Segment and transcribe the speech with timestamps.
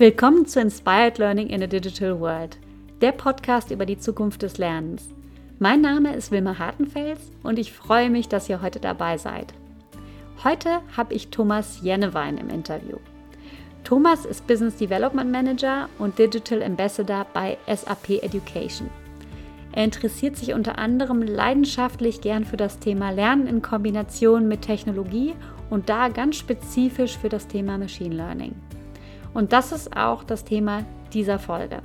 [0.00, 2.56] Willkommen zu Inspired Learning in a Digital World,
[3.02, 5.10] der Podcast über die Zukunft des Lernens.
[5.58, 9.52] Mein Name ist Wilma Hartenfels und ich freue mich, dass ihr heute dabei seid.
[10.42, 12.96] Heute habe ich Thomas Jennewein im Interview.
[13.84, 18.88] Thomas ist Business Development Manager und Digital Ambassador bei SAP Education.
[19.72, 25.34] Er interessiert sich unter anderem leidenschaftlich gern für das Thema Lernen in Kombination mit Technologie
[25.68, 28.54] und da ganz spezifisch für das Thema Machine Learning.
[29.34, 31.80] Und das ist auch das Thema dieser Folge.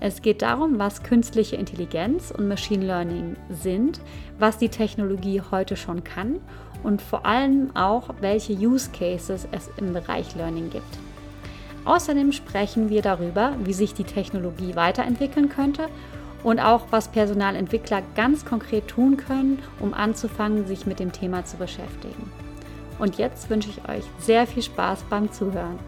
[0.00, 4.00] Es geht darum, was künstliche Intelligenz und Machine Learning sind,
[4.38, 6.40] was die Technologie heute schon kann
[6.82, 10.98] und vor allem auch, welche Use Cases es im Bereich Learning gibt.
[11.84, 15.88] Außerdem sprechen wir darüber, wie sich die Technologie weiterentwickeln könnte
[16.42, 21.58] und auch, was Personalentwickler ganz konkret tun können, um anzufangen, sich mit dem Thema zu
[21.58, 22.30] beschäftigen.
[22.98, 25.78] Und jetzt wünsche ich euch sehr viel Spaß beim Zuhören.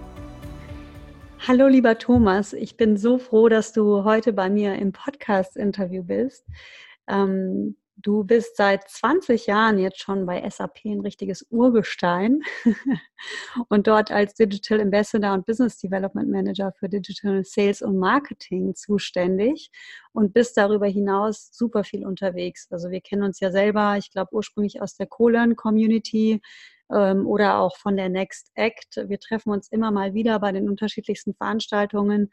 [1.44, 2.52] Hallo, lieber Thomas.
[2.52, 6.46] Ich bin so froh, dass du heute bei mir im Podcast-Interview bist.
[7.08, 12.42] Ähm, du bist seit 20 Jahren jetzt schon bei SAP ein richtiges Urgestein
[13.68, 19.72] und dort als Digital Ambassador und Business Development Manager für Digital Sales und Marketing zuständig
[20.12, 22.68] und bist darüber hinaus super viel unterwegs.
[22.70, 26.40] Also wir kennen uns ja selber, ich glaube ursprünglich aus der Colearn Community
[27.26, 28.96] oder auch von der Next Act.
[29.06, 32.30] Wir treffen uns immer mal wieder bei den unterschiedlichsten Veranstaltungen,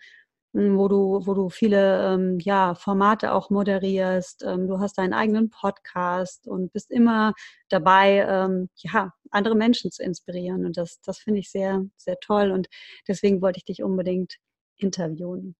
[0.54, 4.44] hm, wo du, wo du viele ähm, ja, Formate auch moderierst.
[4.44, 7.34] Ähm, du hast deinen eigenen Podcast und bist immer
[7.70, 10.66] dabei, ähm, ja, andere Menschen zu inspirieren.
[10.66, 12.52] Und das, das finde ich sehr, sehr toll.
[12.52, 12.68] Und
[13.08, 14.38] deswegen wollte ich dich unbedingt
[14.78, 15.56] interviewen.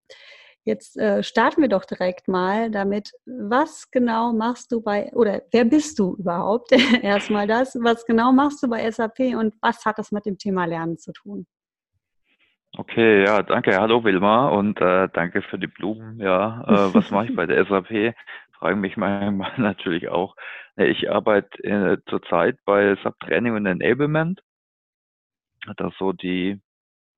[0.70, 3.12] Jetzt äh, starten wir doch direkt mal damit.
[3.26, 6.72] Was genau machst du bei, oder wer bist du überhaupt?
[7.02, 7.76] Erstmal das.
[7.82, 11.12] Was genau machst du bei SAP und was hat das mit dem Thema Lernen zu
[11.12, 11.48] tun?
[12.78, 13.80] Okay, ja, danke.
[13.80, 16.20] Hallo Wilma und äh, danke für die Blumen.
[16.20, 18.14] Ja, äh, was mache ich bei der SAP?
[18.60, 20.36] Fragen mich manchmal natürlich auch.
[20.76, 24.44] Ich arbeite äh, zurzeit bei SAP Training und Enablement.
[25.78, 26.62] Das ist so die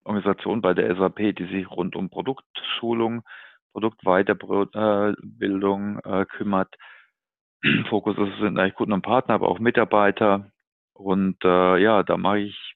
[0.03, 3.23] Organisation bei der SAP, die sich rund um Produktschulung,
[3.71, 6.75] Produktweiterbildung äh, kümmert.
[7.89, 10.51] Fokus ist, sind eigentlich Kunden und Partner, aber auch Mitarbeiter.
[10.93, 12.75] Und äh, ja, da mache ich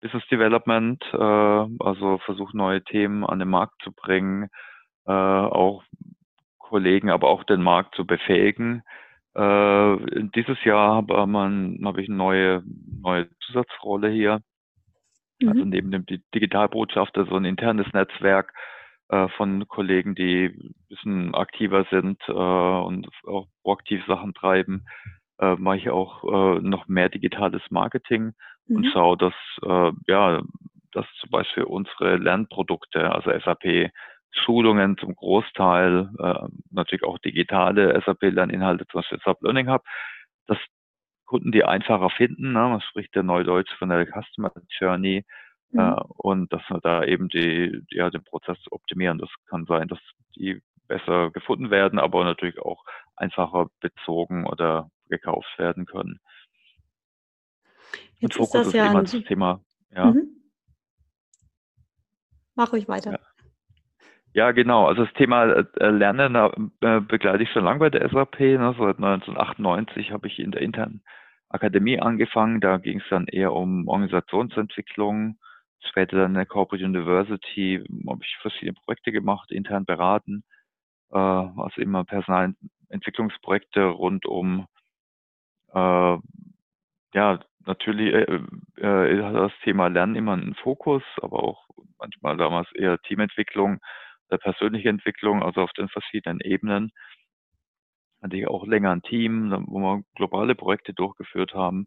[0.00, 4.48] Business Development, äh, also versuche neue Themen an den Markt zu bringen,
[5.06, 5.82] äh, auch
[6.58, 8.82] Kollegen, aber auch den Markt zu befähigen.
[9.34, 9.96] Äh,
[10.34, 12.62] dieses Jahr habe hab ich eine neue,
[13.02, 14.40] neue Zusatzrolle hier.
[15.40, 15.48] Also mhm.
[15.48, 18.52] Also neben dem Digitalbotschafter so ein internes Netzwerk
[19.08, 24.86] äh, von Kollegen, die ein bisschen aktiver sind äh, und auch proaktiv Sachen treiben,
[25.38, 28.32] äh, mache ich auch äh, noch mehr digitales Marketing
[28.66, 28.76] mhm.
[28.76, 30.42] und schaue, dass äh, ja,
[30.92, 33.90] dass zum Beispiel unsere Lernprodukte, also SAP
[34.30, 36.10] Schulungen zum Großteil,
[36.70, 39.82] natürlich auch digitale SAP-Lerninhalte, zum Beispiel SAP Learning Hub,
[40.46, 40.58] dass
[41.24, 42.52] Kunden die einfacher finden.
[42.52, 42.58] Ne?
[42.58, 45.24] Man spricht ja Neudeutsch von der Customer Journey
[45.70, 45.80] mhm.
[45.80, 49.18] äh, und dass wir da eben die, ja, den Prozess optimieren.
[49.18, 49.98] Das kann sein, dass
[50.36, 52.84] die besser gefunden werden, aber natürlich auch
[53.16, 56.20] einfacher bezogen oder gekauft werden können.
[58.18, 59.60] Jetzt und Fokus ist, das ist ja immer das Thema.
[59.90, 60.06] Ja.
[60.06, 60.28] Mhm.
[62.54, 63.12] Mach ruhig weiter.
[63.12, 63.18] Ja.
[64.34, 64.86] Ja, genau.
[64.86, 66.36] Also das Thema äh, Lernen
[66.80, 68.38] äh, begleite ich schon lange bei der SAP.
[68.40, 68.74] Ne?
[68.78, 71.02] Seit 1998 habe ich in der internen
[71.48, 72.60] Akademie angefangen.
[72.60, 75.38] Da ging es dann eher um Organisationsentwicklung.
[75.80, 80.44] Später dann der Corporate University habe ich verschiedene Projekte gemacht, intern beraten.
[81.12, 84.66] Äh, also immer Personalentwicklungsprojekte rund um
[85.74, 86.18] äh,
[87.14, 88.40] ja, natürlich äh,
[88.82, 91.66] äh, hat das Thema Lernen immer einen Fokus, aber auch
[91.98, 93.80] manchmal damals eher Teamentwicklung
[94.30, 96.92] der persönliche Entwicklung, also auf den verschiedenen Ebenen.
[98.22, 101.86] Hatte ich auch länger ein Team, wo wir globale Projekte durchgeführt haben.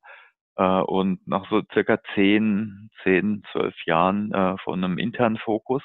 [0.58, 5.84] Äh, und nach so circa zehn, zehn, zwölf Jahren äh, von einem internen Fokus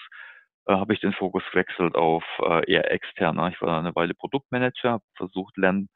[0.67, 2.25] äh, habe ich den Fokus gewechselt auf
[2.67, 3.49] eher externer.
[3.49, 5.89] Ich war eine Weile Produktmanager, versucht Lern,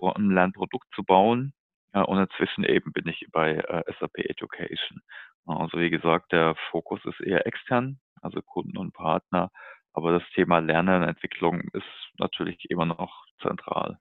[0.00, 1.52] ein Lernprodukt zu bauen.
[1.92, 3.62] und inzwischen eben bin ich bei
[4.00, 5.00] SAP Education.
[5.46, 9.50] Also wie gesagt, der Fokus ist eher extern, also Kunden und Partner.
[9.92, 13.98] Aber das Thema Lernen und Entwicklung ist natürlich immer noch zentral.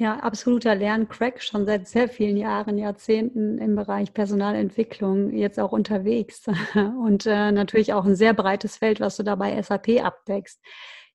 [0.00, 6.46] Ja, absoluter Lerncrack, schon seit sehr vielen Jahren, Jahrzehnten im Bereich Personalentwicklung jetzt auch unterwegs.
[7.02, 10.60] Und äh, natürlich auch ein sehr breites Feld, was du da bei SAP abdeckst.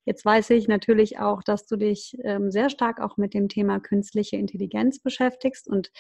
[0.03, 3.79] Jetzt weiß ich natürlich auch, dass du dich ähm, sehr stark auch mit dem Thema
[3.79, 5.93] künstliche Intelligenz beschäftigst und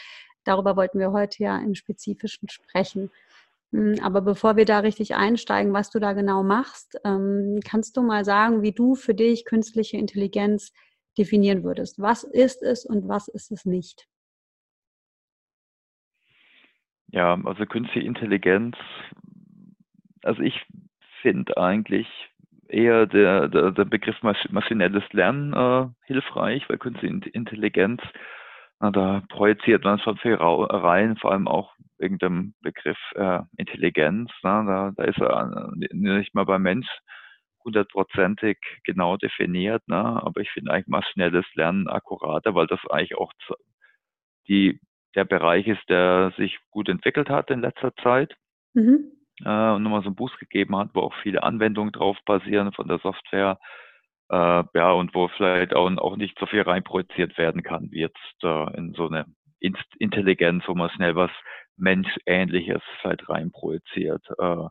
[0.43, 3.11] darüber wollten wir heute ja im Spezifischen sprechen.
[3.71, 8.01] Hm, aber bevor wir da richtig einsteigen, was du da genau machst, ähm, kannst du
[8.01, 10.73] mal sagen, wie du für dich künstliche Intelligenz
[11.17, 11.99] definieren würdest?
[11.99, 14.07] Was ist es und was ist es nicht?
[17.07, 18.75] Ja, also künstliche Intelligenz,
[20.23, 20.65] also ich
[21.21, 22.07] finde eigentlich
[22.67, 28.01] eher der, der, der Begriff maschinelles Lernen äh, hilfreich, weil künstliche Intelligenz,
[28.79, 34.31] na, da projiziert man schon viel rein, vor allem auch wegen dem Begriff äh, Intelligenz.
[34.41, 36.87] Na, da, da ist er nicht mal beim Mensch
[37.63, 39.97] hundertprozentig genau definiert, ne?
[39.97, 43.31] aber ich finde eigentlich maschinelles Lernen akkurater, weil das eigentlich auch
[44.47, 44.79] die,
[45.15, 48.35] der Bereich ist, der sich gut entwickelt hat in letzter Zeit.
[48.73, 49.11] Mhm.
[49.43, 52.87] Äh, und nochmal so einen Boost gegeben hat, wo auch viele Anwendungen drauf basieren von
[52.87, 53.59] der Software.
[54.29, 58.43] Äh, ja, und wo vielleicht auch, auch nicht so viel reinprojiziert werden kann, wie jetzt
[58.43, 59.25] äh, in so eine
[59.59, 61.31] Inst Intelligenz, wo man schnell was
[61.77, 64.25] Menschähnliches vielleicht reinprojiziert.
[64.39, 64.67] Äh,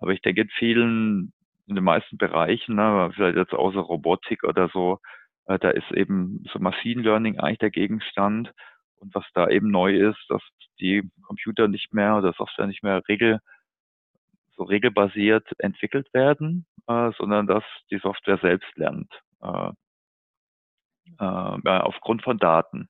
[0.00, 1.32] aber ich denke, in vielen
[1.70, 4.98] in den meisten Bereichen, ne, vielleicht jetzt außer Robotik oder so,
[5.46, 8.52] äh, da ist eben so Machine Learning eigentlich der Gegenstand.
[8.96, 10.42] Und was da eben neu ist, dass
[10.80, 13.40] die Computer nicht mehr oder Software nicht mehr regel,
[14.56, 19.10] so regelbasiert entwickelt werden, äh, sondern dass die Software selbst lernt,
[19.42, 19.70] äh,
[21.18, 22.88] äh, aufgrund von Daten.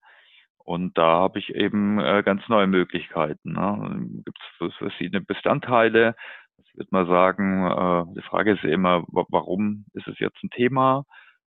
[0.58, 3.52] Und da habe ich eben äh, ganz neue Möglichkeiten.
[3.52, 4.22] Ne?
[4.24, 6.14] Gibt es verschiedene Bestandteile,
[6.64, 10.50] ich würde mal sagen, äh, die Frage ist ja immer, warum ist es jetzt ein
[10.50, 11.04] Thema?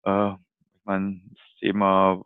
[0.05, 2.23] Äh, ich meine, das Thema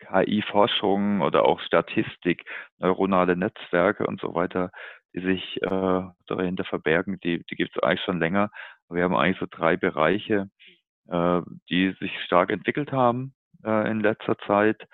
[0.00, 2.44] KI-Forschung oder auch Statistik,
[2.78, 4.70] neuronale Netzwerke und so weiter,
[5.14, 8.50] die sich äh, dahinter verbergen, die, die gibt es eigentlich schon länger.
[8.88, 10.50] Wir haben eigentlich so drei Bereiche,
[11.08, 11.40] äh,
[11.70, 13.34] die sich stark entwickelt haben
[13.64, 14.86] äh, in letzter Zeit.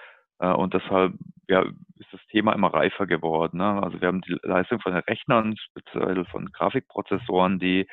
[0.42, 1.14] Äh, und deshalb
[1.48, 1.62] ja,
[1.98, 3.58] ist das Thema immer reifer geworden.
[3.58, 3.82] Ne?
[3.82, 7.86] Also wir haben die Leistung von den Rechnern, speziell von Grafikprozessoren, die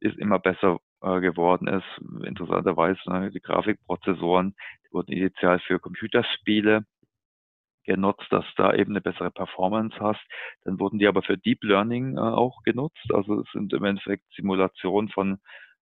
[0.00, 2.24] ist immer besser äh, geworden ist.
[2.24, 4.54] Interessanterweise, ne, die Grafikprozessoren
[4.84, 6.84] die wurden initial für Computerspiele
[7.84, 10.20] genutzt, dass da eben eine bessere Performance hast.
[10.64, 13.06] Dann wurden die aber für Deep Learning äh, auch genutzt.
[13.12, 15.38] Also es sind im Endeffekt Simulationen von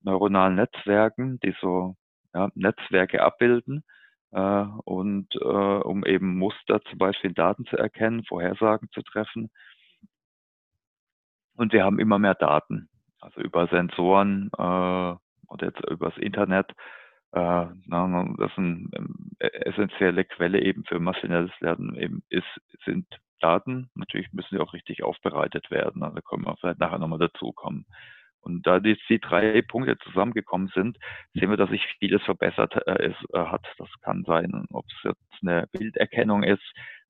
[0.02, 1.94] neuronalen Netzwerken, die so
[2.34, 3.84] ja, Netzwerke abbilden
[4.32, 9.50] äh, und äh, um eben Muster zum Beispiel in Daten zu erkennen, Vorhersagen zu treffen.
[11.54, 12.88] Und wir haben immer mehr Daten,
[13.20, 15.14] also über Sensoren äh,
[15.46, 16.70] und jetzt übers Internet.
[17.32, 22.46] Äh, na, das ist eine ähm, essentielle Quelle eben für maschinelles Lernen eben ist,
[22.84, 23.06] sind
[23.40, 23.90] Daten.
[23.94, 26.02] Natürlich müssen sie auch richtig aufbereitet werden.
[26.02, 27.86] Also können wir vielleicht nachher nochmal dazu kommen.
[28.40, 30.98] Und da die, die drei Punkte zusammengekommen sind,
[31.34, 33.66] sehen wir, dass sich vieles verbessert äh, ist, äh, hat.
[33.78, 36.62] Das kann sein, ob es jetzt eine Bilderkennung ist,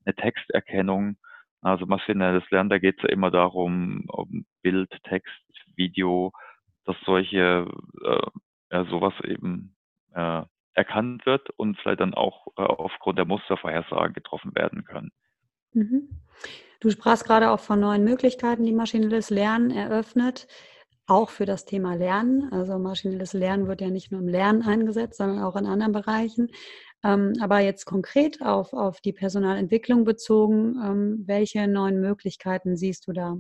[0.04, 1.16] eine Texterkennung.
[1.60, 5.32] Also maschinelles Lernen, da geht es ja immer darum, um Bild, Text,
[5.76, 6.32] Video,
[6.84, 7.66] dass solche
[8.04, 8.26] äh,
[8.70, 9.76] ja, sowas eben
[10.14, 10.42] äh,
[10.74, 15.10] erkannt wird und vielleicht dann auch äh, aufgrund der Mustervorhersagen getroffen werden können.
[15.72, 16.08] Mhm.
[16.80, 20.46] Du sprachst gerade auch von neuen Möglichkeiten, die maschinelles Lernen eröffnet
[21.08, 22.52] auch für das Thema Lernen.
[22.52, 26.50] Also maschinelles Lernen wird ja nicht nur im Lernen eingesetzt, sondern auch in anderen Bereichen.
[27.02, 33.12] Ähm, aber jetzt konkret auf, auf die Personalentwicklung bezogen, ähm, welche neuen Möglichkeiten siehst du
[33.12, 33.36] da?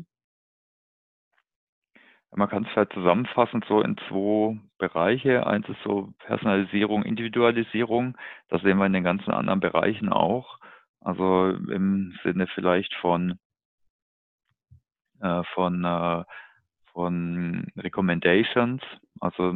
[2.30, 5.46] Man kann es halt zusammenfassen so in zwei Bereiche.
[5.46, 8.16] Eins ist so Personalisierung, Individualisierung.
[8.48, 10.58] Das sehen wir in den ganzen anderen Bereichen auch.
[11.00, 13.38] Also im Sinne vielleicht von,
[15.20, 16.24] äh, von äh,
[16.92, 18.82] von Recommendations.
[19.20, 19.54] Also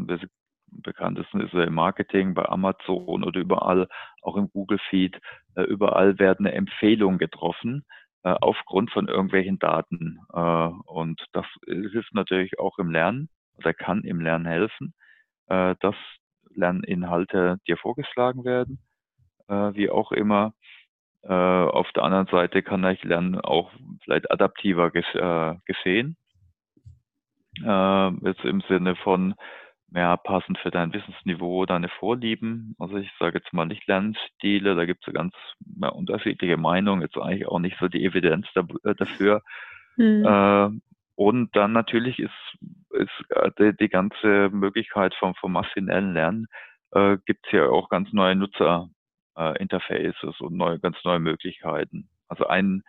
[0.72, 3.88] bekanntesten ist im Marketing bei Amazon oder überall,
[4.22, 5.18] auch im Google Feed,
[5.54, 7.84] äh, überall werden Empfehlungen getroffen
[8.24, 10.20] äh, aufgrund von irgendwelchen Daten.
[10.32, 14.94] Äh, und das hilft natürlich auch im Lernen oder kann im Lernen helfen,
[15.48, 15.94] dass
[16.54, 18.78] Lerninhalte dir vorgeschlagen werden,
[19.48, 20.54] wie auch immer.
[21.22, 23.70] Auf der anderen Seite kann ich Lernen auch
[24.02, 26.16] vielleicht adaptiver geschehen
[27.58, 29.34] äh, jetzt im Sinne von
[29.92, 32.76] mehr passend für dein Wissensniveau, deine Vorlieben.
[32.78, 35.34] Also ich sage jetzt mal nicht Lernstile, da gibt es ganz
[35.80, 39.42] ja, unterschiedliche Meinungen, jetzt eigentlich auch nicht so die Evidenz da, äh, dafür.
[39.96, 40.24] Mhm.
[40.24, 40.70] Äh,
[41.14, 42.32] und dann natürlich ist,
[42.90, 46.46] ist äh, die, die ganze Möglichkeit vom, vom maschinellen Lernen,
[46.92, 52.08] äh, gibt es ja auch ganz neue Nutzerinterfaces und neue, ganz neue Möglichkeiten.
[52.28, 52.82] Also ein,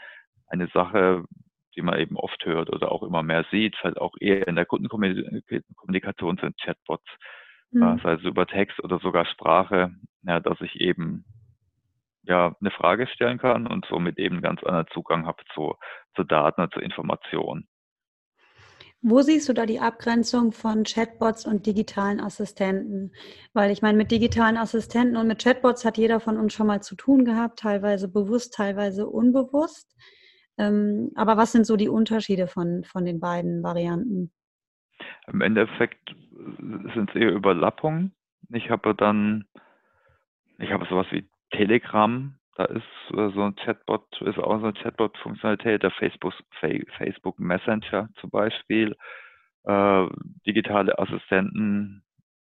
[0.48, 1.26] eine Sache,
[1.76, 4.66] die man eben oft hört oder auch immer mehr sieht, halt auch eher in der
[4.66, 7.10] Kundenkommunikation sind Chatbots,
[7.72, 8.00] mhm.
[8.04, 9.92] sei es über Text oder sogar Sprache,
[10.24, 11.26] ja, dass ich eben
[12.24, 15.76] ja eine Frage stellen kann und somit eben ganz anderen Zugang habe zu,
[16.16, 17.68] zu Daten, zu Informationen.
[19.06, 23.12] Wo siehst du da die Abgrenzung von Chatbots und digitalen Assistenten?
[23.52, 26.82] Weil ich meine, mit digitalen Assistenten und mit Chatbots hat jeder von uns schon mal
[26.82, 29.94] zu tun gehabt, teilweise bewusst, teilweise unbewusst.
[30.58, 34.32] Ähm, aber was sind so die Unterschiede von, von den beiden Varianten?
[35.28, 36.16] Im Endeffekt
[36.94, 38.14] sind es eher Überlappungen.
[38.50, 39.46] Ich habe dann,
[40.60, 44.74] ich habe sowas wie Telegram, da ist äh, so ein Chatbot, ist auch so eine
[44.74, 48.96] Chatbot-Funktionalität, der Facebook, Facebook Messenger zum Beispiel,
[49.64, 50.08] äh,
[50.46, 52.04] digitale Assistenten,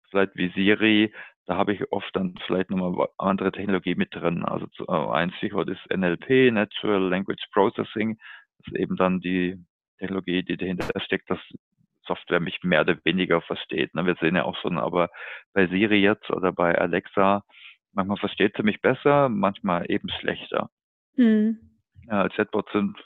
[0.09, 1.13] vielleicht wie Siri,
[1.49, 4.45] da habe ich oft dann vielleicht nochmal andere Technologie mit drin.
[4.45, 8.17] Also zu, äh, ein Stichwort ist NLP, Natural Language Processing,
[8.59, 9.57] das ist eben dann die
[9.97, 11.39] Technologie, die dahinter steckt, dass
[12.05, 13.93] Software mich mehr oder weniger versteht.
[13.93, 14.05] Ne?
[14.05, 15.09] Wir sehen ja auch schon, aber
[15.53, 17.43] bei Siri jetzt oder bei Alexa,
[17.93, 20.69] Manchmal versteht sie mich besser, manchmal eben schlechter.
[21.15, 21.57] Mhm.
[22.07, 22.97] Ja, Chatbots sind,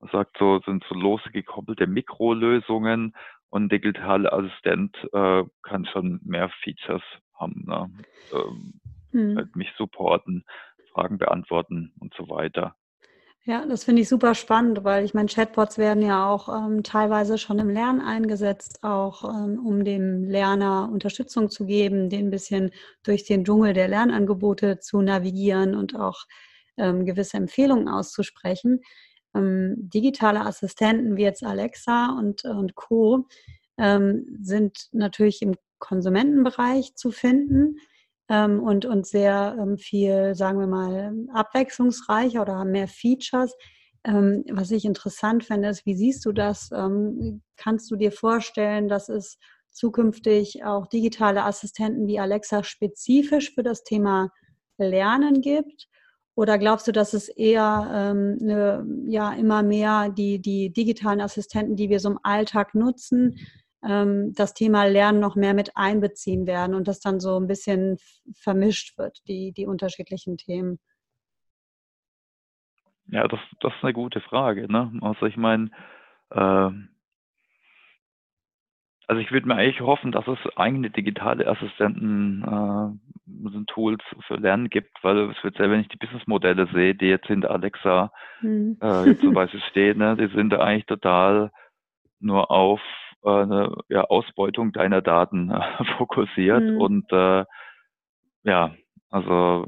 [0.00, 3.14] man sagt so, sind so lose gekoppelte Mikrolösungen
[3.50, 7.02] und digitale Assistent äh, kann schon mehr Features
[7.42, 7.64] haben.
[7.66, 7.90] Ne?
[8.32, 8.80] Ähm,
[9.12, 9.36] mhm.
[9.36, 10.44] halt mich supporten,
[10.92, 12.76] Fragen beantworten und so weiter.
[13.44, 17.38] Ja, das finde ich super spannend, weil ich meine, Chatbots werden ja auch ähm, teilweise
[17.38, 22.70] schon im Lernen eingesetzt, auch ähm, um dem Lerner Unterstützung zu geben, den ein bisschen
[23.02, 26.22] durch den Dschungel der Lernangebote zu navigieren und auch
[26.76, 28.80] ähm, gewisse Empfehlungen auszusprechen.
[29.34, 33.26] Ähm, digitale Assistenten wie jetzt Alexa und, und Co.
[33.76, 37.76] Ähm, sind natürlich im Konsumentenbereich zu finden
[38.28, 43.52] ähm, und, und sehr ähm, viel, sagen wir mal, abwechslungsreicher oder haben mehr Features.
[44.04, 46.70] Ähm, was ich interessant finde, ist, wie siehst du das?
[46.72, 49.38] Ähm, kannst du dir vorstellen, dass es
[49.70, 54.30] zukünftig auch digitale Assistenten wie Alexa spezifisch für das Thema
[54.78, 55.88] Lernen gibt?
[56.34, 61.74] Oder glaubst du, dass es eher ähm, eine, ja, immer mehr die, die digitalen Assistenten,
[61.74, 63.36] die wir so im Alltag nutzen,
[63.84, 67.98] ähm, das Thema Lernen noch mehr mit einbeziehen werden und das dann so ein bisschen
[68.34, 70.78] vermischt wird, die, die unterschiedlichen Themen?
[73.06, 74.70] Ja, das, das ist eine gute Frage.
[74.72, 74.92] Ne?
[75.02, 75.70] Also ich meine,
[76.30, 76.70] äh,
[79.08, 84.68] also ich würde mir eigentlich hoffen, dass es eigene digitale Assistenten, äh, Tools für Lernen
[84.70, 88.78] gibt, weil es wird selber, wenn ich die Businessmodelle sehe, die jetzt hinter Alexa hm.
[88.80, 91.50] äh, zum Beispiel stehen, ne, die sind da eigentlich total
[92.20, 92.80] nur auf
[93.24, 96.80] eine ja, Ausbeutung deiner Daten äh, fokussiert mhm.
[96.80, 97.44] und äh,
[98.44, 98.74] ja,
[99.10, 99.66] also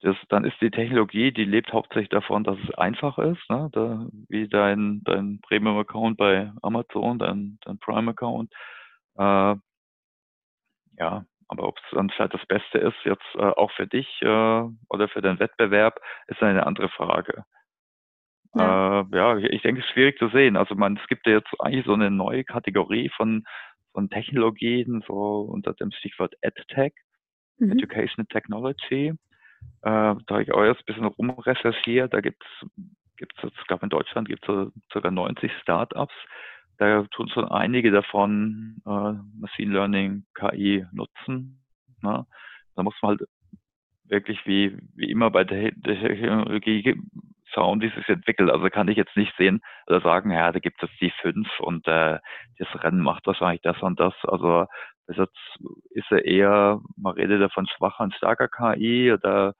[0.00, 3.68] das, dann ist die Technologie, die lebt hauptsächlich davon, dass es einfach ist, ne?
[3.72, 8.52] da, wie dein, dein Premium-Account bei Amazon, dein, dein Prime-Account.
[9.16, 9.56] Äh,
[10.98, 14.62] ja, aber ob es dann vielleicht das Beste ist, jetzt äh, auch für dich äh,
[14.88, 17.44] oder für den Wettbewerb, ist eine andere Frage.
[18.56, 19.00] Ja.
[19.00, 20.56] Äh, ja, ich denke, es ist schwierig zu sehen.
[20.56, 23.44] Also man, es gibt ja jetzt eigentlich so eine neue Kategorie von,
[23.92, 26.94] von Technologien, so unter dem Stichwort EdTech,
[27.58, 27.72] mhm.
[27.72, 29.08] Education Technology.
[29.08, 29.14] Äh,
[29.82, 32.14] da habe ich auch jetzt ein bisschen rumrecherchiert.
[32.14, 32.68] Da gibt es,
[33.16, 35.10] gibt's ich glaube in Deutschland gibt es so ca.
[35.10, 36.14] 90 Startups.
[36.78, 41.62] Da tun schon einige davon äh, Machine Learning, KI nutzen.
[42.02, 42.26] Ne?
[42.74, 43.28] Da muss man halt
[44.04, 47.00] wirklich wie, wie immer bei der Technologie
[47.52, 48.50] schauen, wie es sich entwickelt.
[48.50, 51.86] Also kann ich jetzt nicht sehen oder sagen, ja, da gibt es die fünf und
[51.86, 52.18] äh,
[52.58, 54.14] das Rennen macht wahrscheinlich das und das.
[54.24, 54.66] Also
[55.06, 55.58] bis jetzt
[55.90, 59.54] ist er eher, man redet da von schwacher und starker KI oder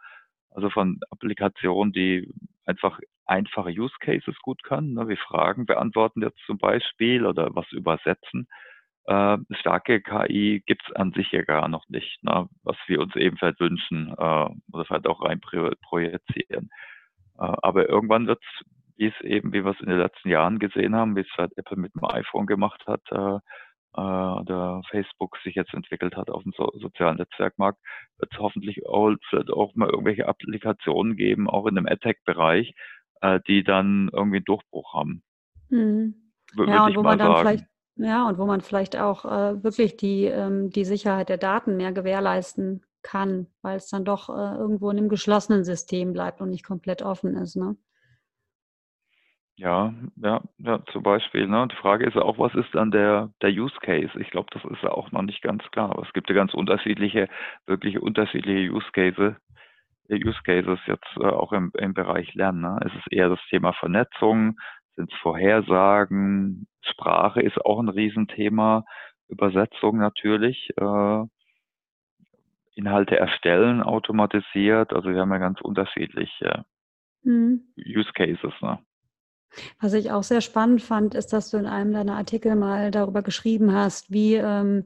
[0.50, 2.32] also von Applikationen, die
[2.64, 7.70] einfach einfache Use Cases gut können, ne, wie Fragen beantworten jetzt zum Beispiel oder was
[7.72, 8.48] übersetzen.
[9.04, 13.14] Äh, starke KI gibt es an sich ja gar noch nicht, ne, was wir uns
[13.16, 16.70] ebenfalls wünschen äh, oder vielleicht auch rein projizieren.
[17.38, 18.66] Äh, aber irgendwann wird es,
[18.96, 21.52] wie es eben, wie wir es in den letzten Jahren gesehen haben, wie es halt
[21.56, 23.38] Apple mit dem iPhone gemacht hat, äh,
[23.96, 27.78] äh, oder Facebook sich jetzt entwickelt hat auf dem so sozialen Netzwerkmarkt,
[28.18, 32.74] wird es hoffentlich auch, vielleicht auch mal irgendwelche Applikationen geben, auch in dem AdTech-Bereich,
[33.22, 35.22] äh, die dann irgendwie einen Durchbruch haben.
[35.70, 36.14] Mhm.
[36.56, 37.40] Ja, und wo man dann sagen.
[37.40, 37.66] vielleicht
[37.98, 41.92] ja, und wo man vielleicht auch äh, wirklich die, ähm, die Sicherheit der Daten mehr
[41.92, 46.64] gewährleisten kann, weil es dann doch äh, irgendwo in einem geschlossenen System bleibt und nicht
[46.64, 47.56] komplett offen ist.
[47.56, 47.76] Ne?
[49.58, 51.46] Ja, ja, ja, zum Beispiel.
[51.48, 51.66] Ne?
[51.70, 54.10] Die Frage ist ja auch, was ist dann der, der Use Case?
[54.20, 55.90] Ich glaube, das ist ja auch noch nicht ganz klar.
[55.90, 57.28] Aber es gibt ja ganz unterschiedliche,
[57.66, 59.34] wirklich unterschiedliche Use Cases,
[60.08, 62.60] äh, Use Cases jetzt äh, auch im, im Bereich Lernen.
[62.60, 62.78] Ne?
[62.84, 64.58] Es ist eher das Thema Vernetzung,
[64.96, 68.84] sind es Vorhersagen, Sprache ist auch ein Riesenthema,
[69.28, 70.70] Übersetzung natürlich.
[70.76, 71.24] Äh,
[72.76, 74.92] Inhalte erstellen automatisiert.
[74.92, 76.64] Also wir haben ja ganz unterschiedliche
[77.22, 77.62] mhm.
[77.76, 78.52] Use Cases.
[78.60, 78.78] Ne?
[79.80, 83.22] Was ich auch sehr spannend fand, ist, dass du in einem deiner Artikel mal darüber
[83.22, 84.84] geschrieben hast, wie ähm,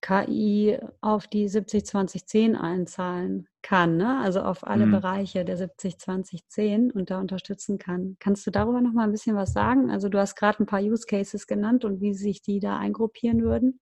[0.00, 4.20] KI auf die 70-20-10 einzahlen kann, ne?
[4.20, 4.92] also auf alle mhm.
[4.92, 8.16] Bereiche der 70-20-10 und da unterstützen kann.
[8.20, 9.90] Kannst du darüber noch mal ein bisschen was sagen?
[9.90, 13.42] Also du hast gerade ein paar Use Cases genannt und wie sich die da eingruppieren
[13.42, 13.80] würden.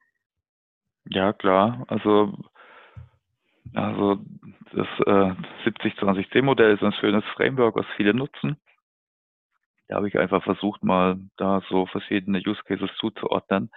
[1.06, 1.84] Ja, klar.
[1.88, 2.32] Also,
[3.74, 4.18] also
[4.72, 5.34] das äh,
[5.68, 8.56] 70-20-10-Modell ist ein schönes Framework, was viele nutzen.
[9.88, 13.70] Da habe ich einfach versucht, mal da so verschiedene Use Cases zuzuordnen.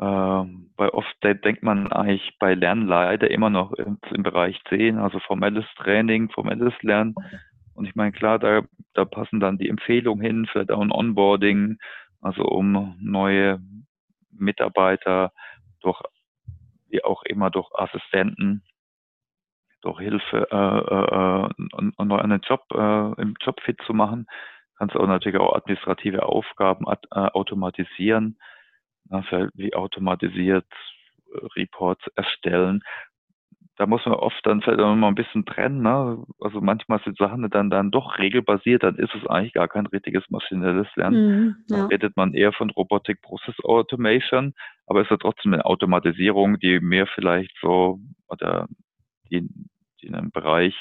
[0.00, 4.98] Ähm, weil oft denkt man eigentlich bei Lernen leider immer noch im, im Bereich 10,
[4.98, 7.14] also formelles Training, formelles Lernen.
[7.74, 8.62] Und ich meine, klar, da,
[8.94, 11.78] da passen dann die Empfehlungen hin für ein Onboarding,
[12.20, 13.60] also um neue
[14.32, 15.32] Mitarbeiter
[15.80, 16.00] durch,
[16.88, 18.62] wie auch immer, durch Assistenten,
[19.82, 24.26] durch Hilfe, äh, äh, äh einen Job, äh, im Job fit zu machen.
[24.78, 28.38] Kannst auch natürlich auch administrative Aufgaben äh, automatisieren
[29.54, 30.66] wie automatisiert
[31.32, 32.82] äh, Reports erstellen.
[33.76, 35.82] Da muss man oft dann vielleicht auch mal ein bisschen trennen.
[35.82, 36.22] Ne?
[36.40, 40.28] Also manchmal sind Sachen dann, dann doch regelbasiert, dann ist es eigentlich gar kein richtiges
[40.28, 41.26] maschinelles Lernen.
[41.26, 41.76] Mhm, ja.
[41.78, 44.54] Da redet man eher von Robotic Process Automation,
[44.86, 47.98] aber es ist ja trotzdem eine Automatisierung, die mehr vielleicht so
[48.28, 48.68] oder
[49.30, 49.48] die
[50.04, 50.74] in einem Bereich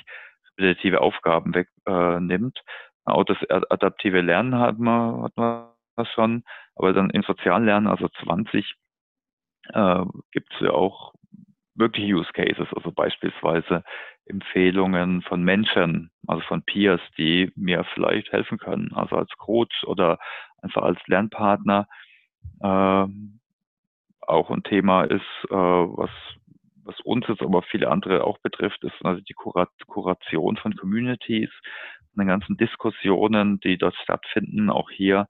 [0.57, 2.59] repetitive Aufgaben wegnimmt.
[3.05, 5.67] Äh, auch das adaptive Lernen hat man, hat man
[6.13, 6.43] schon.
[6.75, 8.75] Aber dann im sozialen Lernen, also 20,
[9.73, 11.13] äh, gibt es ja auch
[11.75, 13.83] wirkliche Use Cases, also beispielsweise
[14.25, 20.19] Empfehlungen von Menschen, also von Peers, die mir vielleicht helfen können, also als Coach oder
[20.61, 21.87] einfach als Lernpartner.
[22.61, 23.05] Äh,
[24.27, 26.11] auch ein Thema ist, äh, was,
[26.83, 31.49] was uns jetzt aber viele andere auch betrifft, ist also die Kurat Kuration von Communities,
[32.17, 35.27] den ganzen Diskussionen, die dort stattfinden, auch hier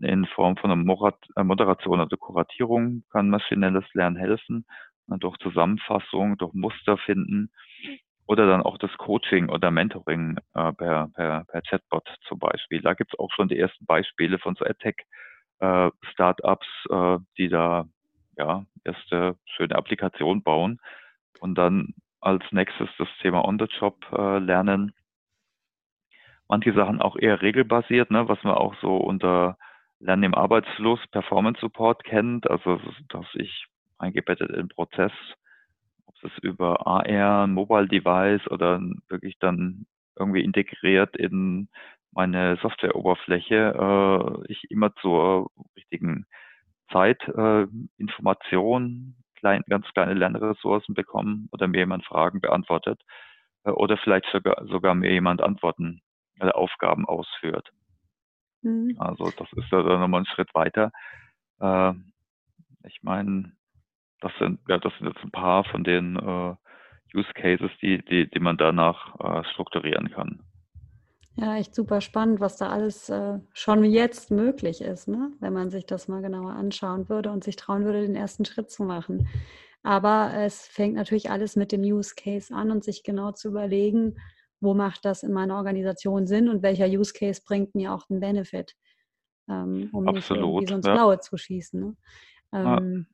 [0.00, 4.64] in Form von einer äh, Moderation oder Kuratierung kann maschinelles Lernen helfen,
[5.06, 7.50] durch Zusammenfassung, durch Muster finden
[8.26, 12.80] oder dann auch das Coaching oder Mentoring äh, per, per, per Chatbot zum Beispiel.
[12.80, 17.86] Da gibt es auch schon die ersten Beispiele von so AdTech-Startups, äh, äh, die da
[18.36, 20.80] ja erste schöne Applikationen bauen
[21.40, 24.94] und dann als nächstes das Thema On-the-Job äh, lernen.
[26.48, 29.56] Manche Sachen auch eher regelbasiert, ne, was man auch so unter
[29.98, 33.66] Lernen im Arbeitsfluss, Performance Support kennt, also dass ich
[33.98, 35.12] eingebettet in Prozess,
[36.06, 41.68] ob es über AR, ein Mobile Device oder wirklich dann irgendwie integriert in
[42.12, 46.26] meine Softwareoberfläche, äh, ich immer zur richtigen
[46.92, 53.00] Zeit äh, Informationen, klein, ganz kleine Lernressourcen bekomme oder mir jemand Fragen beantwortet
[53.64, 56.00] äh, oder vielleicht sogar, sogar mir jemand Antworten
[56.40, 57.70] oder äh, Aufgaben ausführt.
[58.62, 58.96] Mhm.
[58.98, 60.92] Also das ist ja dann nochmal ein Schritt weiter.
[61.60, 61.92] Äh,
[62.84, 63.52] ich meine,
[64.20, 66.54] das sind, ja, das sind jetzt ein paar von den äh,
[67.14, 70.42] Use Cases, die, die, die man danach äh, strukturieren kann.
[71.36, 75.32] Ja, echt super spannend, was da alles äh, schon jetzt möglich ist, ne?
[75.40, 78.70] wenn man sich das mal genauer anschauen würde und sich trauen würde, den ersten Schritt
[78.70, 79.28] zu machen.
[79.82, 84.16] Aber es fängt natürlich alles mit dem Use Case an und sich genau zu überlegen,
[84.60, 88.20] wo macht das in meiner Organisation Sinn und welcher Use Case bringt mir auch einen
[88.20, 88.74] Benefit,
[89.48, 90.92] ähm, um Absolut, nicht irgendwie so ins ja.
[90.94, 91.80] Blaue zu schießen.
[91.80, 91.96] Ne?
[92.52, 93.06] Ähm.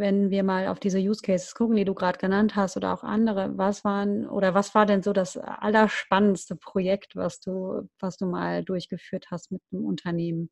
[0.00, 3.04] Wenn wir mal auf diese Use Cases gucken, die du gerade genannt hast oder auch
[3.04, 8.24] andere, was waren oder was war denn so das allerspannendste Projekt, was du, was du
[8.24, 10.48] mal durchgeführt hast mit einem Unternehmen?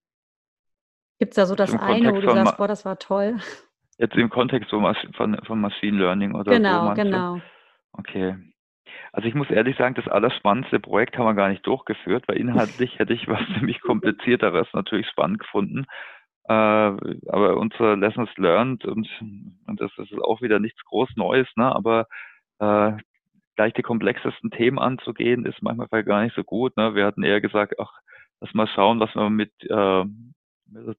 [1.18, 3.38] Gibt es da so das Im eine, Kontext wo du sagst, boah, das war toll?
[3.96, 6.94] Jetzt im Kontext von, von Machine Learning oder genau, so?
[6.94, 7.40] Genau, genau.
[7.92, 8.36] Okay.
[9.12, 12.98] Also ich muss ehrlich sagen, das allerspannendste Projekt haben wir gar nicht durchgeführt, weil inhaltlich
[12.98, 15.86] hätte ich was ziemlich komplizierteres natürlich spannend gefunden.
[16.48, 19.08] Äh, aber unsere Lessons learned und,
[19.66, 21.74] und das ist auch wieder nichts groß Neues, ne?
[21.74, 22.06] aber
[22.58, 22.92] äh,
[23.56, 26.76] gleich die komplexesten Themen anzugehen, ist manchmal gar nicht so gut.
[26.76, 26.94] Ne?
[26.94, 27.92] Wir hatten eher gesagt, ach,
[28.40, 30.04] lass mal schauen, was wir mit, äh,
[30.66, 30.98] mit,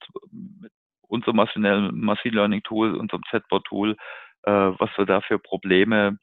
[0.61, 0.71] mit
[1.07, 3.95] unserem Machine Learning Tool, unserem Chatbot Tool,
[4.43, 6.19] äh, was wir da für Probleme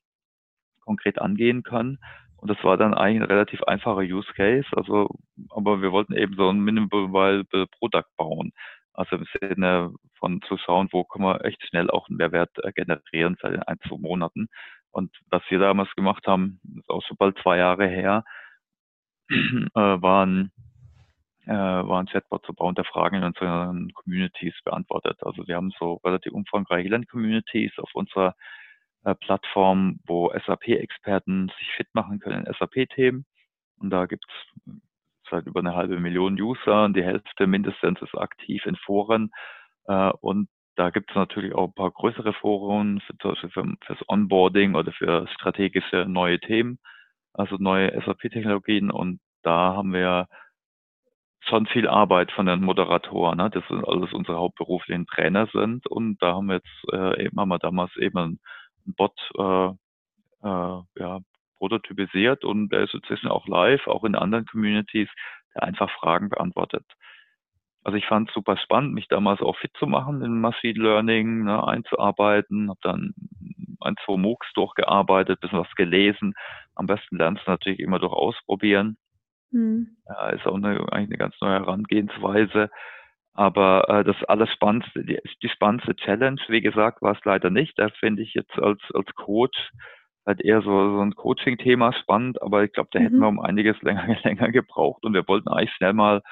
[0.85, 1.99] konkret angehen können.
[2.37, 4.69] Und das war dann eigentlich ein relativ einfacher Use Case.
[4.77, 5.09] Also,
[5.51, 7.45] aber wir wollten eben so ein Minimal
[7.79, 8.53] Product bauen.
[8.97, 12.73] Also im Sinne von zu schauen, wo können wir echt schnell auch einen Mehrwert äh,
[12.73, 14.49] generieren seit ein, zwei Monaten.
[14.91, 18.25] Und was wir damals gemacht haben, ist auch schon bald zwei Jahre her,
[19.31, 19.35] äh,
[19.75, 20.53] waren
[21.47, 25.19] äh, war ein Chatbot zu bauen, der Fragen in unseren Communities beantwortet.
[25.23, 28.35] Also wir haben so relativ umfangreiche Land-Communities auf unserer
[29.05, 33.27] äh, Plattform, wo SAP-Experten sich fit machen können in SAP-Themen.
[33.79, 34.25] Und da gibt
[35.27, 39.31] es seit über eine halbe Million User und die Hälfte mindestens ist aktiv in Foren.
[39.87, 44.75] Äh, und da gibt es natürlich auch ein paar größere Foren für, für, fürs Onboarding
[44.75, 46.79] oder für strategische neue Themen,
[47.33, 48.91] also neue SAP-Technologien.
[48.91, 50.29] Und da haben wir
[51.41, 53.51] schon viel Arbeit von den Moderatoren, ne?
[53.51, 55.87] das sind alles unsere hauptberuflichen Trainer sind.
[55.87, 58.41] Und da haben wir jetzt äh, eben haben wir damals eben einen
[58.85, 59.69] Bot äh,
[60.43, 61.21] äh, ja,
[61.59, 65.09] prototypisiert und der ist inzwischen auch live, auch in anderen Communities,
[65.55, 66.85] der einfach Fragen beantwortet.
[67.85, 71.45] Also ich fand es super spannend, mich damals auch fit zu machen in Machine Learning,
[71.45, 73.15] ne, einzuarbeiten, habe dann
[73.81, 76.35] ein, zwei MOOCs durchgearbeitet, bisschen was gelesen.
[76.75, 78.97] Am besten lernst du natürlich immer durch Ausprobieren.
[79.53, 79.97] Mhm.
[80.09, 82.71] Ja, ist auch eine, eigentlich eine ganz neue Herangehensweise.
[83.35, 87.79] Aber äh, das alles spannendste, die, die spannendste Challenge, wie gesagt, war es leider nicht.
[87.79, 89.71] Da finde ich jetzt als, als Coach
[90.27, 93.05] halt eher so, so ein Coaching-Thema spannend, aber ich glaube, da mhm.
[93.05, 96.23] hätten wir um einiges länger, länger gebraucht und wir wollten eigentlich schnell mal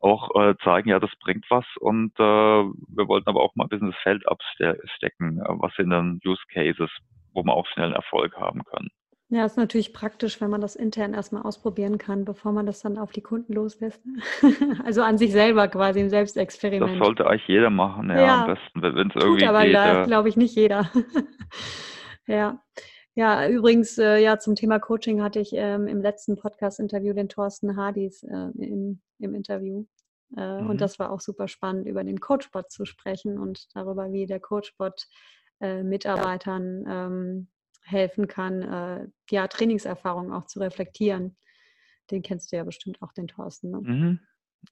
[0.00, 3.68] auch äh, zeigen, ja, das bringt was und äh, wir wollten aber auch mal ein
[3.68, 6.90] bisschen das Feld abstecken, was sind dann Use Cases,
[7.32, 8.88] wo man auch schnell Erfolg haben kann.
[9.28, 12.96] Ja, ist natürlich praktisch, wenn man das intern erstmal ausprobieren kann, bevor man das dann
[12.96, 14.00] auf die Kunden loslässt.
[14.06, 14.22] Ne?
[14.84, 17.00] also an sich selber quasi ein Selbstexperiment.
[17.00, 20.06] Das sollte eigentlich jeder machen, ja, ja am besten, wenn es irgendwie aber geht.
[20.06, 20.90] glaube ich, nicht jeder.
[22.28, 22.60] ja.
[23.16, 27.74] Ja, übrigens, äh, ja, zum Thema Coaching hatte ich ähm, im letzten Podcast-Interview den Thorsten
[27.74, 29.86] Hardis äh, im, im Interview.
[30.36, 30.68] Äh, mhm.
[30.68, 34.38] Und das war auch super spannend, über den Coachbot zu sprechen und darüber, wie der
[34.38, 35.06] Coachbot
[35.60, 37.48] äh, Mitarbeitern ähm,
[37.84, 41.38] helfen kann, äh, ja, Trainingserfahrungen auch zu reflektieren.
[42.10, 43.70] Den kennst du ja bestimmt auch, den Thorsten.
[43.70, 43.80] Ne?
[43.80, 44.20] Mhm.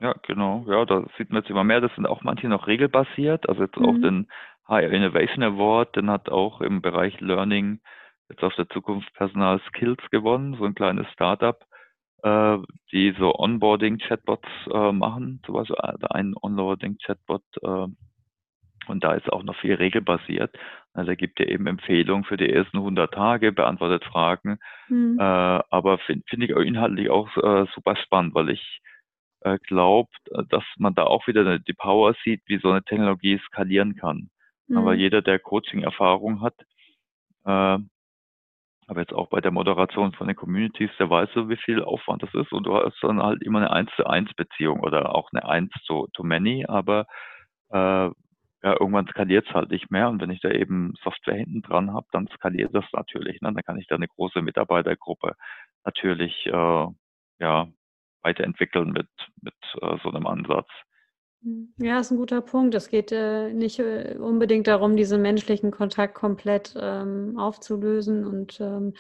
[0.00, 0.66] Ja, genau.
[0.68, 1.80] Ja, da sieht man jetzt immer mehr.
[1.80, 3.48] Das sind auch manche noch regelbasiert.
[3.48, 3.86] Also jetzt mhm.
[3.86, 4.28] auch den
[4.68, 7.80] Higher Innovation Award, den hat auch im Bereich Learning
[8.28, 11.58] jetzt auf der Zukunft Personal Skills gewonnen, so ein kleines Startup,
[12.22, 12.58] äh,
[12.92, 17.86] die so Onboarding-Chatbots äh, machen, zum Beispiel äh, ein Onboarding-Chatbot äh,
[18.86, 20.54] und da ist auch noch viel regelbasiert.
[20.92, 24.58] Also er gibt dir eben Empfehlungen für die ersten 100 Tage, beantwortet Fragen.
[24.88, 25.18] Mhm.
[25.18, 28.80] Äh, aber finde find ich inhaltlich auch äh, super spannend, weil ich
[29.40, 30.10] äh, glaube,
[30.48, 34.30] dass man da auch wieder die Power sieht, wie so eine Technologie skalieren kann.
[34.68, 34.78] Mhm.
[34.78, 36.54] Aber jeder, der Coaching-Erfahrung hat,
[37.44, 37.78] äh,
[38.86, 42.22] aber jetzt auch bei der Moderation von den Communities, der weiß so, wie viel Aufwand
[42.22, 45.30] das ist und du hast dann halt immer eine 1 zu 1 Beziehung oder auch
[45.32, 47.06] eine 1 zu, to many, aber
[47.70, 48.10] äh,
[48.64, 51.92] ja, irgendwann skaliert es halt nicht mehr und wenn ich da eben Software hinten dran
[51.92, 53.42] habe, dann skaliert das natürlich.
[53.42, 53.52] Ne?
[53.52, 55.34] Dann kann ich da eine große Mitarbeitergruppe
[55.84, 56.86] natürlich äh,
[57.40, 57.68] ja,
[58.22, 59.08] weiterentwickeln mit,
[59.42, 60.68] mit äh, so einem Ansatz.
[61.76, 62.74] Ja, ist ein guter Punkt.
[62.74, 68.94] Es geht äh, nicht äh, unbedingt darum, diesen menschlichen Kontakt komplett ähm, aufzulösen und ähm,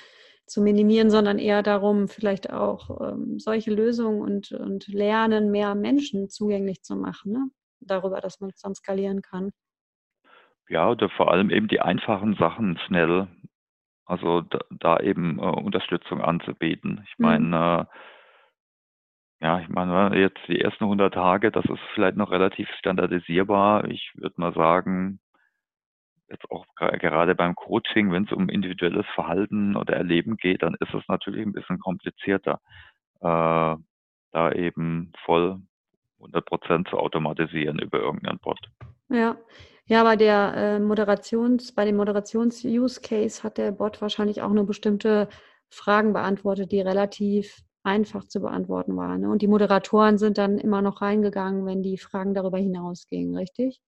[0.46, 6.28] zu minimieren, sondern eher darum, vielleicht auch ähm, solche Lösungen und, und Lernen mehr Menschen
[6.28, 7.48] zugänglich zu machen, ne?
[7.80, 9.50] darüber, dass man es dann skalieren kann.
[10.68, 13.28] Ja, oder vor allem eben die einfachen Sachen schnell,
[14.04, 17.04] also da, da eben äh, Unterstützung anzubieten.
[17.08, 17.98] Ich meine, mhm.
[19.44, 23.84] Ja, ich meine, jetzt die ersten 100 Tage, das ist vielleicht noch relativ standardisierbar.
[23.90, 25.20] Ich würde mal sagen,
[26.30, 30.94] jetzt auch gerade beim Coaching, wenn es um individuelles Verhalten oder Erleben geht, dann ist
[30.94, 32.58] es natürlich ein bisschen komplizierter,
[33.20, 33.76] äh,
[34.32, 35.60] da eben voll
[36.20, 38.60] 100 Prozent zu automatisieren über irgendeinen Bot.
[39.10, 39.36] Ja,
[39.84, 45.28] ja, bei der äh, Moderations, bei dem Moderations-Use-Case hat der Bot wahrscheinlich auch nur bestimmte
[45.68, 49.20] Fragen beantwortet, die relativ einfach zu beantworten waren.
[49.20, 49.30] Ne?
[49.30, 53.80] Und die Moderatoren sind dann immer noch reingegangen, wenn die Fragen darüber hinausgingen, richtig?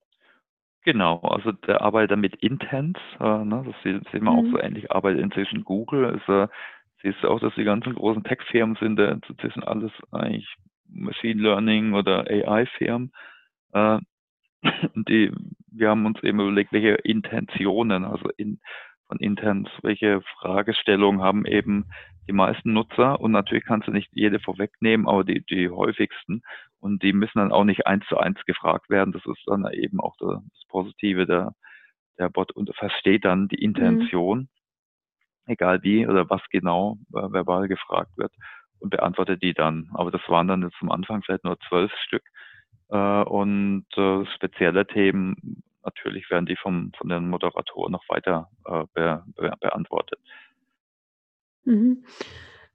[0.84, 4.28] Genau, also der arbeitet mit Intents, äh, ne, das sehen wir mhm.
[4.28, 6.14] auch so ähnlich, arbeitet inzwischen Google.
[6.14, 6.46] Ist, äh,
[7.02, 10.46] siehst du auch, dass die ganzen großen Tech-Firmen sind, äh, inzwischen alles eigentlich
[10.88, 13.10] Machine Learning oder AI-Firmen.
[13.72, 13.98] Äh,
[14.94, 15.32] die,
[15.72, 18.60] wir haben uns eben überlegt, welche Intentionen, also in,
[19.08, 21.86] von Intents, welche Fragestellungen haben eben
[22.28, 26.42] die meisten Nutzer und natürlich kannst du nicht jede vorwegnehmen, aber die, die häufigsten
[26.80, 29.12] und die müssen dann auch nicht eins zu eins gefragt werden.
[29.12, 31.52] Das ist dann eben auch das Positive der,
[32.18, 33.62] der Bot und versteht dann die mhm.
[33.62, 34.48] Intention, mhm.
[35.46, 38.32] egal wie oder was genau äh, verbal gefragt wird
[38.80, 39.88] und beantwortet die dann.
[39.94, 42.24] Aber das waren dann jetzt am Anfang vielleicht nur zwölf Stück
[42.90, 48.84] äh, und äh, spezielle Themen natürlich werden die vom, von den Moderatoren noch weiter äh,
[48.92, 50.20] be, be, beantwortet.
[51.66, 52.04] Mhm.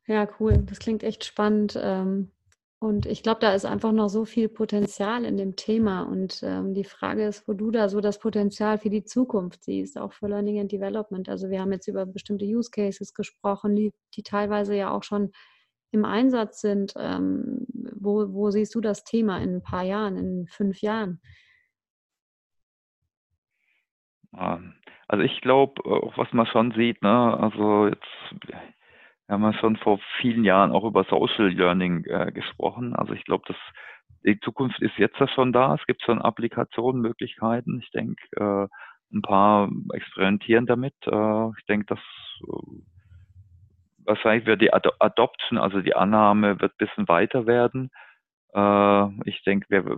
[0.06, 0.63] Ja, cool.
[0.65, 1.80] Das klingt echt spannend.
[1.82, 2.32] Ähm,
[2.80, 6.01] und ich glaube, da ist einfach noch so viel Potenzial in dem Thema.
[6.04, 9.97] Und ähm, die Frage ist, wo du da so das Potenzial für die Zukunft siehst,
[9.97, 11.30] auch für Learning and Development.
[11.30, 15.32] Also wir haben jetzt über bestimmte Use Cases gesprochen, die, die teilweise ja auch schon
[15.91, 16.93] im Einsatz sind.
[16.97, 21.21] Ähm, wo, wo siehst du das Thema in ein paar Jahren, in fünf Jahren?
[25.08, 28.08] Also ich glaube, auch was man schon sieht, ne, also jetzt
[29.32, 32.94] wir haben ja schon vor vielen Jahren auch über Social Learning äh, gesprochen.
[32.94, 33.56] Also ich glaube, dass
[34.26, 35.74] die Zukunft ist jetzt ja schon da.
[35.74, 37.80] Es gibt schon Applikationen, Möglichkeiten.
[37.82, 38.67] Ich denke, äh,
[39.15, 40.96] ein paar experimentieren damit.
[41.06, 42.00] Äh, ich denke, dass
[42.44, 42.82] äh,
[44.04, 47.89] wahrscheinlich wird die Ad Adoption, also die Annahme, wird ein bisschen weiter werden.
[48.54, 49.98] Äh, ich denke, wir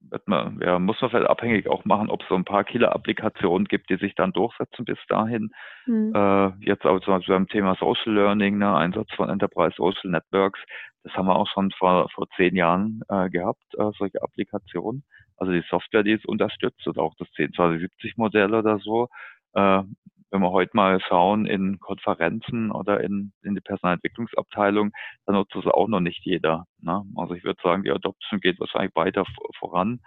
[0.00, 3.66] wird man, ja, muss man vielleicht abhängig auch machen, ob es so ein paar Killer-Applikationen
[3.66, 5.50] gibt, die sich dann durchsetzen bis dahin.
[5.86, 6.12] Mhm.
[6.14, 10.60] Äh, jetzt aber zum Beispiel beim Thema Social Learning, ne, Einsatz von Enterprise Social Networks,
[11.04, 15.04] das haben wir auch schon vor, vor zehn Jahren äh, gehabt, äh, solche Applikationen.
[15.36, 19.08] Also die Software, die es unterstützt oder auch das 10270-Modell oder so.
[19.54, 19.82] Äh,
[20.30, 24.92] wenn wir heute mal schauen in Konferenzen oder in, in die Personalentwicklungsabteilung,
[25.26, 26.66] dann nutzt es auch noch nicht jeder.
[26.80, 27.02] Ne?
[27.16, 29.24] Also ich würde sagen, die Adoption geht wahrscheinlich weiter
[29.58, 30.00] voran.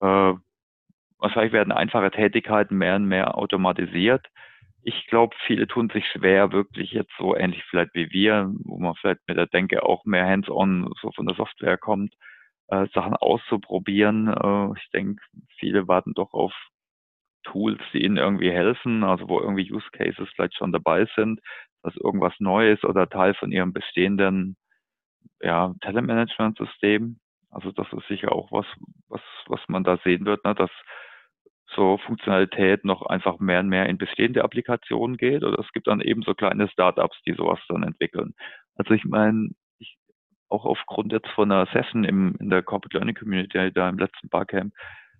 [0.00, 0.34] Äh,
[1.18, 4.26] wahrscheinlich werden einfache Tätigkeiten mehr und mehr automatisiert.
[4.82, 8.94] Ich glaube, viele tun sich schwer, wirklich jetzt so ähnlich vielleicht wie wir, wo man
[8.94, 12.14] vielleicht mit der Denke auch mehr hands-on so von der Software kommt,
[12.68, 14.28] äh, Sachen auszuprobieren.
[14.28, 15.22] Äh, ich denke,
[15.58, 16.54] viele warten doch auf
[17.52, 21.40] Tools, die ihnen irgendwie helfen, also wo irgendwie Use Cases vielleicht schon dabei sind,
[21.82, 24.56] dass irgendwas Neues oder Teil von ihrem bestehenden
[25.40, 27.18] ja, Telemanagement-System.
[27.50, 28.66] Also das ist sicher auch was,
[29.08, 30.70] was, was man da sehen wird, ne, dass
[31.74, 35.44] so Funktionalität noch einfach mehr und mehr in bestehende Applikationen geht.
[35.44, 38.34] Oder es gibt dann eben so kleine Startups, die sowas dann entwickeln.
[38.76, 39.96] Also ich meine, ich,
[40.48, 44.28] auch aufgrund jetzt von einer Session im, in der Corporate Learning Community da im letzten
[44.28, 44.72] Barcamp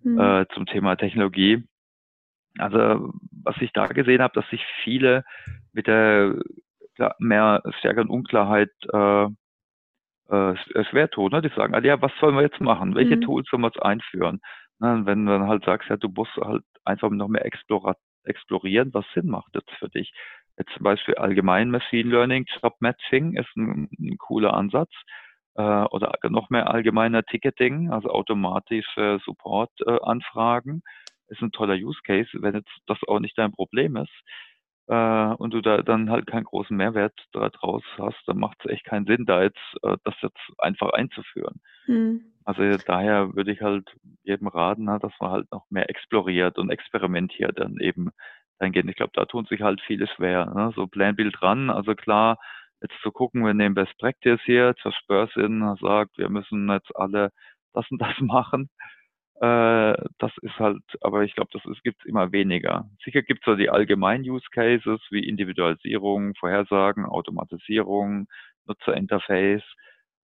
[0.03, 0.19] mhm.
[0.19, 1.63] äh, zum Thema Technologie,
[2.57, 5.23] also was ich da gesehen habe, dass sich viele
[5.73, 6.35] mit der
[7.19, 9.25] mehr stärkeren Unklarheit äh,
[10.29, 10.55] äh,
[10.89, 11.31] schwer tun.
[11.31, 11.41] Ne?
[11.41, 12.95] Die sagen, ah, ja, was sollen wir jetzt machen?
[12.95, 13.21] Welche mhm.
[13.21, 14.41] Tools sollen wir jetzt einführen?
[14.79, 19.05] Na, wenn du dann halt sagst, ja, du musst halt einfach noch mehr explorieren, was
[19.13, 20.11] Sinn macht jetzt für dich.
[20.57, 24.91] Jetzt zum Beispiel allgemein Machine Learning, Job Matching ist ein, ein cooler Ansatz.
[25.55, 30.83] Äh, oder noch mehr allgemeiner Ticketing, also automatische Support-Anfragen.
[31.29, 34.11] Ist ein toller Use Case, wenn jetzt das auch nicht dein Problem ist
[34.87, 38.85] äh, und du da dann halt keinen großen Mehrwert daraus hast, dann macht es echt
[38.85, 41.61] keinen Sinn, da jetzt äh, das jetzt einfach einzuführen.
[41.87, 42.23] Mhm.
[42.43, 43.87] Also daher würde ich halt
[44.23, 48.09] jedem raten, na, dass man halt noch mehr exploriert und experimentiert dann eben
[48.57, 48.89] dahingehend.
[48.89, 50.47] Ich glaube, da tun sich halt viele schwer.
[50.47, 50.71] Ne?
[50.75, 52.39] So Planbild dran, also klar,
[52.81, 57.31] jetzt zu gucken, wir nehmen Best Practice hier, zur Spursin sagt, wir müssen jetzt alle
[57.73, 58.69] das und das machen.
[59.41, 62.89] Äh, das ist halt, aber ich glaube, das gibt es immer weniger.
[63.05, 68.27] Sicher gibt es so die allgemeinen Use Cases wie Individualisierung, Vorhersagen, Automatisierung,
[68.65, 69.63] Nutzerinterface.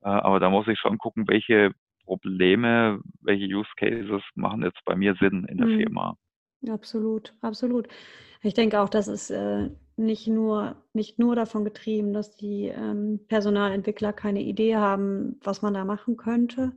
[0.01, 1.71] Äh, aber da muss ich schon gucken, welche
[2.03, 5.77] Probleme, welche Use Cases machen jetzt bei mir Sinn in der mhm.
[5.77, 6.17] Firma.
[6.69, 7.87] Absolut, absolut.
[8.41, 13.21] Ich denke auch, das ist äh, nicht, nur, nicht nur davon getrieben, dass die ähm,
[13.29, 16.73] Personalentwickler keine Idee haben, was man da machen könnte,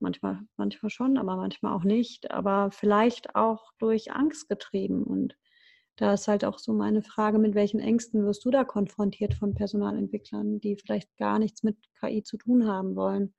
[0.00, 2.30] Manchmal, manchmal schon, aber manchmal auch nicht.
[2.30, 5.02] Aber vielleicht auch durch Angst getrieben.
[5.04, 5.36] Und
[5.96, 9.54] da ist halt auch so meine Frage, mit welchen Ängsten wirst du da konfrontiert von
[9.54, 13.34] Personalentwicklern, die vielleicht gar nichts mit KI zu tun haben wollen?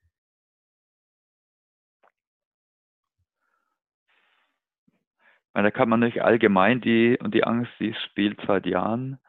[5.63, 9.20] da kann man nicht allgemein die, und die Angst, die spielt seit Jahren,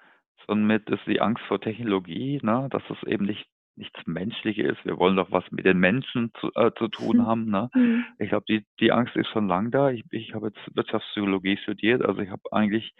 [0.46, 4.84] sondern mit ist die Angst vor Technologie, ne, dass es eben nicht nichts Menschliches ist.
[4.84, 7.46] Wir wollen doch was mit den Menschen zu, äh, zu tun haben.
[7.50, 7.70] Ne?
[7.74, 8.04] Mhm.
[8.18, 9.90] Ich glaube, die, die Angst ist schon lang da.
[9.90, 12.02] Ich, ich habe jetzt Wirtschaftspsychologie studiert.
[12.02, 12.92] Also ich habe eigentlich,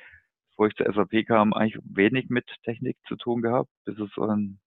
[0.51, 3.69] bevor ich zur SAP kam, eigentlich wenig mit Technik zu tun gehabt.
[3.85, 4.59] Bis es so ein,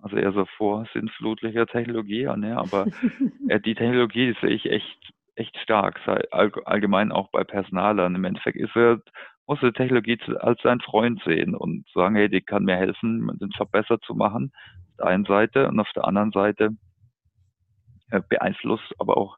[0.00, 2.30] also eher so vor sinnflutlicher Technologie.
[2.36, 2.56] Ne?
[2.56, 2.86] Aber
[3.48, 6.00] äh, die Technologie die sehe ich echt, echt stark.
[6.30, 8.14] Allgemein auch bei Personalern.
[8.14, 9.00] Im Endeffekt ist es
[9.46, 13.50] muss die Technologie als sein Freund sehen und sagen, hey, die kann mir helfen, den
[13.50, 14.52] Job besser zu machen
[14.98, 16.70] der einen Seite und auf der anderen Seite
[18.10, 19.36] äh, beeinflusst aber auch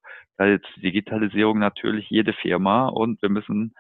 [0.77, 3.75] Digitalisierung natürlich jede Firma und wir müssen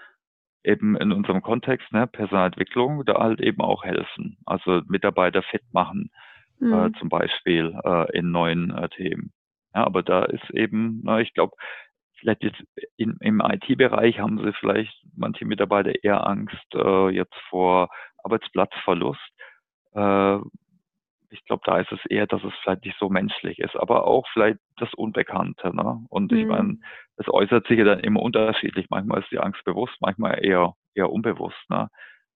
[0.64, 4.38] eben in unserem Kontext, ne, Personalentwicklung, da halt eben auch helfen.
[4.44, 6.10] Also Mitarbeiter fit machen,
[6.60, 6.72] äh, mhm.
[6.72, 9.32] äh, zum Beispiel äh, in neuen äh, Themen.
[9.72, 11.54] Ja, aber da ist eben, na, ich glaube,
[12.18, 12.62] vielleicht jetzt
[12.96, 17.88] in, im IT-Bereich haben sie vielleicht manche Mitarbeiter eher Angst äh, jetzt vor
[18.22, 19.20] Arbeitsplatzverlust,
[19.94, 20.38] äh,
[21.31, 24.26] ich glaube, da ist es eher, dass es vielleicht nicht so menschlich ist, aber auch
[24.33, 25.74] vielleicht das Unbekannte.
[25.74, 26.04] Ne?
[26.09, 26.38] Und mhm.
[26.38, 26.78] ich meine,
[27.16, 28.87] das äußert sich ja dann immer unterschiedlich.
[28.90, 31.59] Manchmal ist die Angst bewusst, manchmal eher, eher unbewusst.
[31.68, 31.88] Ne?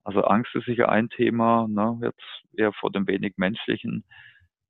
[0.05, 1.99] Also Angst ist sicher ein Thema, ne?
[2.03, 4.05] jetzt eher vor dem wenig Menschlichen.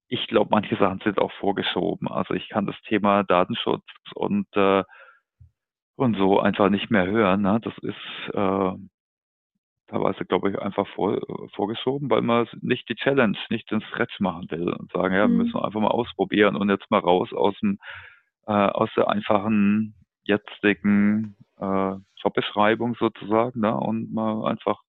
[0.08, 2.08] ich glaube, manche Sachen sind auch vorgeschoben.
[2.08, 4.84] Also ich kann das Thema Datenschutz und äh,
[5.96, 7.42] und so einfach nicht mehr hören.
[7.42, 7.60] Ne?
[7.62, 8.72] Das ist äh,
[9.88, 11.20] teilweise, glaube ich, einfach vor,
[11.54, 15.36] vorgeschoben, weil man nicht die Challenge, nicht den Stretch machen will und sagen, ja, mhm.
[15.36, 17.78] müssen wir einfach mal ausprobieren und jetzt mal raus aus dem
[18.46, 23.74] äh, aus der einfachen jetzigen äh, Jobbeschreibung sozusagen ne?
[23.74, 24.80] und mal einfach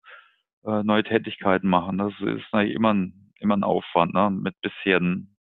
[0.66, 1.98] äh, neue Tätigkeiten machen.
[1.98, 4.30] Das ist eigentlich immer ein, immer ein Aufwand, ne?
[4.30, 5.36] mit bisschen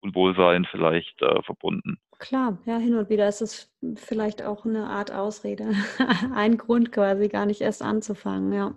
[0.00, 1.98] Unwohlsein vielleicht äh, verbunden.
[2.18, 5.72] Klar, ja, hin und wieder ist es vielleicht auch eine Art Ausrede.
[6.34, 8.74] ein Grund quasi, gar nicht erst anzufangen, ja.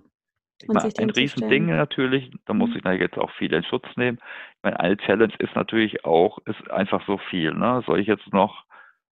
[0.62, 2.82] Ich meine, ein Riesending natürlich, da muss mhm.
[2.92, 4.20] ich jetzt auch viel in Schutz nehmen.
[4.58, 7.54] Ich meine, eine Challenge ist natürlich auch, ist einfach so viel.
[7.54, 7.82] Ne?
[7.86, 8.66] Soll ich jetzt noch,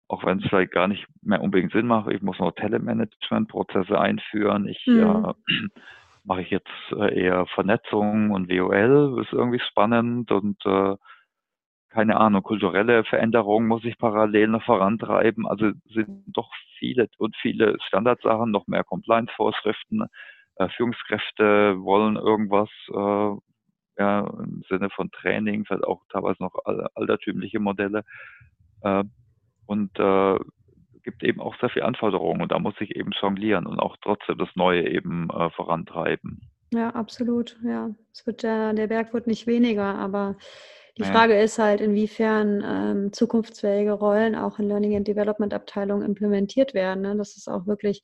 [0.09, 4.67] auch wenn es vielleicht gar nicht mehr unbedingt Sinn macht, ich muss noch Telemanagement-Prozesse einführen,
[4.67, 5.25] ich mhm.
[5.25, 5.33] äh,
[6.25, 10.95] mache ich jetzt äh, eher Vernetzung und WOL, ist irgendwie spannend und äh,
[11.89, 15.47] keine Ahnung, kulturelle Veränderungen muss ich parallel noch vorantreiben.
[15.47, 20.06] Also sind doch viele und viele Standardsachen, noch mehr Compliance-Vorschriften.
[20.56, 26.54] Äh, Führungskräfte wollen irgendwas äh, ja, im Sinne von Training, vielleicht auch teilweise noch
[26.95, 28.04] altertümliche Modelle.
[28.82, 29.04] Äh,
[29.65, 30.39] und äh,
[31.04, 34.38] gibt eben auch sehr viele Anforderungen und da muss ich eben jonglieren und auch trotzdem
[34.38, 36.41] das Neue eben äh, vorantreiben.
[36.73, 37.58] Ja, absolut.
[37.63, 40.36] Ja, es wird der, der Berg wird nicht weniger, aber
[40.97, 41.12] die ja.
[41.12, 47.01] Frage ist halt, inwiefern ähm, zukunftsfähige Rollen auch in Learning and Development Abteilungen implementiert werden,
[47.01, 47.15] ne?
[47.15, 48.01] dass es auch wirklich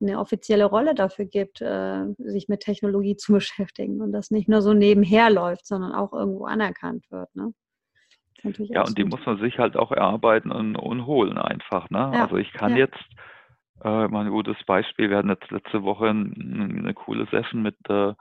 [0.00, 4.62] eine offizielle Rolle dafür gibt, äh, sich mit Technologie zu beschäftigen und das nicht nur
[4.62, 7.34] so nebenher läuft, sondern auch irgendwo anerkannt wird.
[7.34, 7.52] Ne?
[8.42, 11.90] Ja, und die muss man sich halt auch erarbeiten und, und holen einfach.
[11.90, 12.10] Ne?
[12.14, 12.22] Ja.
[12.22, 12.78] Also ich kann ja.
[12.78, 13.00] jetzt,
[13.82, 17.76] äh, mal ein gutes Beispiel, wir hatten jetzt letzte Woche eine, eine coole Session mit
[17.88, 18.12] äh,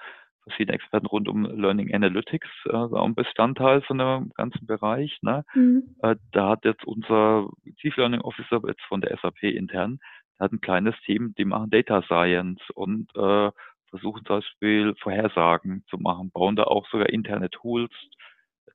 [0.45, 5.17] verschiedene Experten rund um Learning Analytics, äh, auch ein Bestandteil von dem ganzen Bereich.
[5.21, 5.43] Ne?
[5.53, 5.95] Mhm.
[6.01, 9.99] Äh, da hat jetzt unser Chief Learning Officer jetzt von der SAP intern,
[10.39, 13.51] hat ein kleines Team, die machen Data Science und äh,
[13.89, 17.91] versuchen zum Beispiel Vorhersagen zu machen, bauen da auch sogar interne Tools,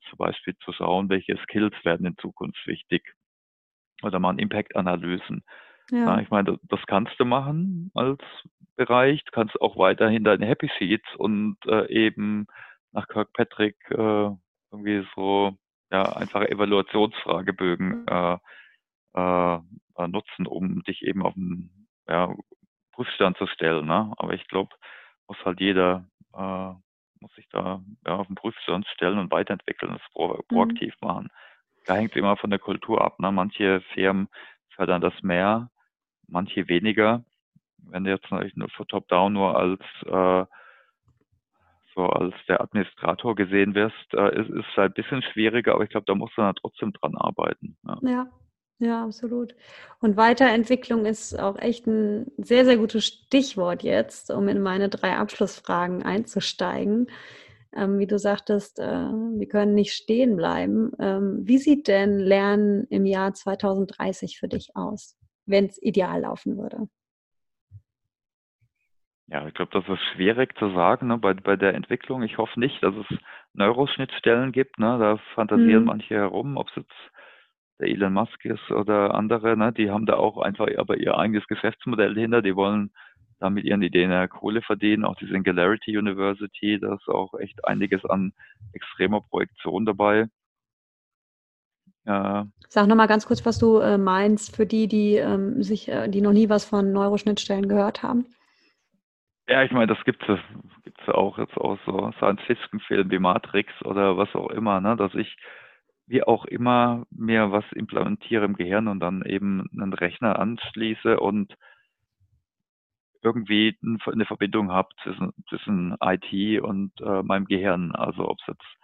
[0.08, 3.14] zum Beispiel zu schauen, welche Skills werden in Zukunft wichtig.
[4.02, 5.44] Oder machen Impact-Analysen.
[5.90, 5.98] Ja.
[5.98, 6.20] ja.
[6.20, 8.20] ich meine, das kannst du machen als
[8.76, 9.24] Bereich.
[9.24, 12.46] Du kannst auch weiterhin deine Happy Sheets und äh, eben
[12.92, 14.30] nach Kirkpatrick äh,
[14.72, 15.56] irgendwie so
[15.90, 18.38] ja, einfache Evaluationsfragebögen äh,
[19.14, 19.58] äh,
[20.06, 22.34] nutzen, um dich eben auf den ja,
[22.92, 23.86] Prüfstand zu stellen.
[23.86, 24.12] Ne?
[24.16, 24.74] Aber ich glaube,
[25.28, 26.72] muss halt jeder äh,
[27.20, 30.42] muss sich da ja, auf den Prüfstand stellen und weiterentwickeln, das pro, mhm.
[30.48, 31.08] proaktiv mhm.
[31.08, 31.28] machen.
[31.86, 33.18] Da hängt es immer von der Kultur ab.
[33.20, 33.30] Ne?
[33.32, 34.28] Manche Firmen
[34.74, 35.70] fördern das mehr,
[36.30, 37.24] manche weniger
[37.88, 40.44] wenn du jetzt nur für Top-Down nur als äh,
[41.94, 45.90] so als der Administrator gesehen wirst, äh, ist es halt ein bisschen schwieriger, aber ich
[45.90, 47.76] glaube, da musst du dann trotzdem dran arbeiten.
[47.84, 47.98] Ja.
[48.02, 48.26] ja.
[48.82, 49.54] Ja, absolut.
[50.00, 55.16] Und Weiterentwicklung ist auch echt ein sehr, sehr gutes Stichwort jetzt, um in meine drei
[55.16, 57.10] Abschlussfragen einzusteigen.
[57.76, 60.92] Ähm, wie du sagtest, äh, wir können nicht stehen bleiben.
[60.98, 65.18] Ähm, wie sieht denn Lernen im Jahr 2030 für dich aus,
[65.50, 66.88] wenn es ideal laufen würde?
[69.28, 72.22] Ja, ich glaube, das ist schwierig zu sagen ne, bei, bei der Entwicklung.
[72.22, 73.18] Ich hoffe nicht, dass es
[73.52, 74.78] Neuroschnittstellen gibt.
[74.80, 74.98] Ne?
[74.98, 75.86] Da fantasieren mhm.
[75.86, 77.10] manche herum, ob es jetzt
[77.78, 79.56] der Elon Musk ist oder andere.
[79.56, 79.72] Ne?
[79.72, 82.42] Die haben da auch einfach aber ihr eigenes Geschäftsmodell hinter.
[82.42, 82.90] Die wollen
[83.38, 85.04] da mit ihren Ideen ja Kohle verdienen.
[85.04, 88.32] Auch die Singularity University, da ist auch echt einiges an
[88.72, 90.26] extremer Projektion dabei.
[92.06, 92.46] Ja.
[92.68, 96.20] Sag nochmal ganz kurz, was du äh, meinst für die, die ähm, sich, äh, die
[96.20, 98.26] noch nie was von Neuroschnittstellen gehört haben.
[99.48, 100.38] Ja, ich meine, das gibt es
[100.84, 104.96] gibt's auch jetzt auch so Science-Fiction-Filmen wie Matrix oder was auch immer, ne?
[104.96, 105.36] dass ich
[106.06, 111.54] wie auch immer mir was implementiere im Gehirn und dann eben einen Rechner anschließe und
[113.22, 117.92] irgendwie eine Verbindung habe zwischen, zwischen IT und äh, meinem Gehirn.
[117.92, 118.79] Also ob es jetzt,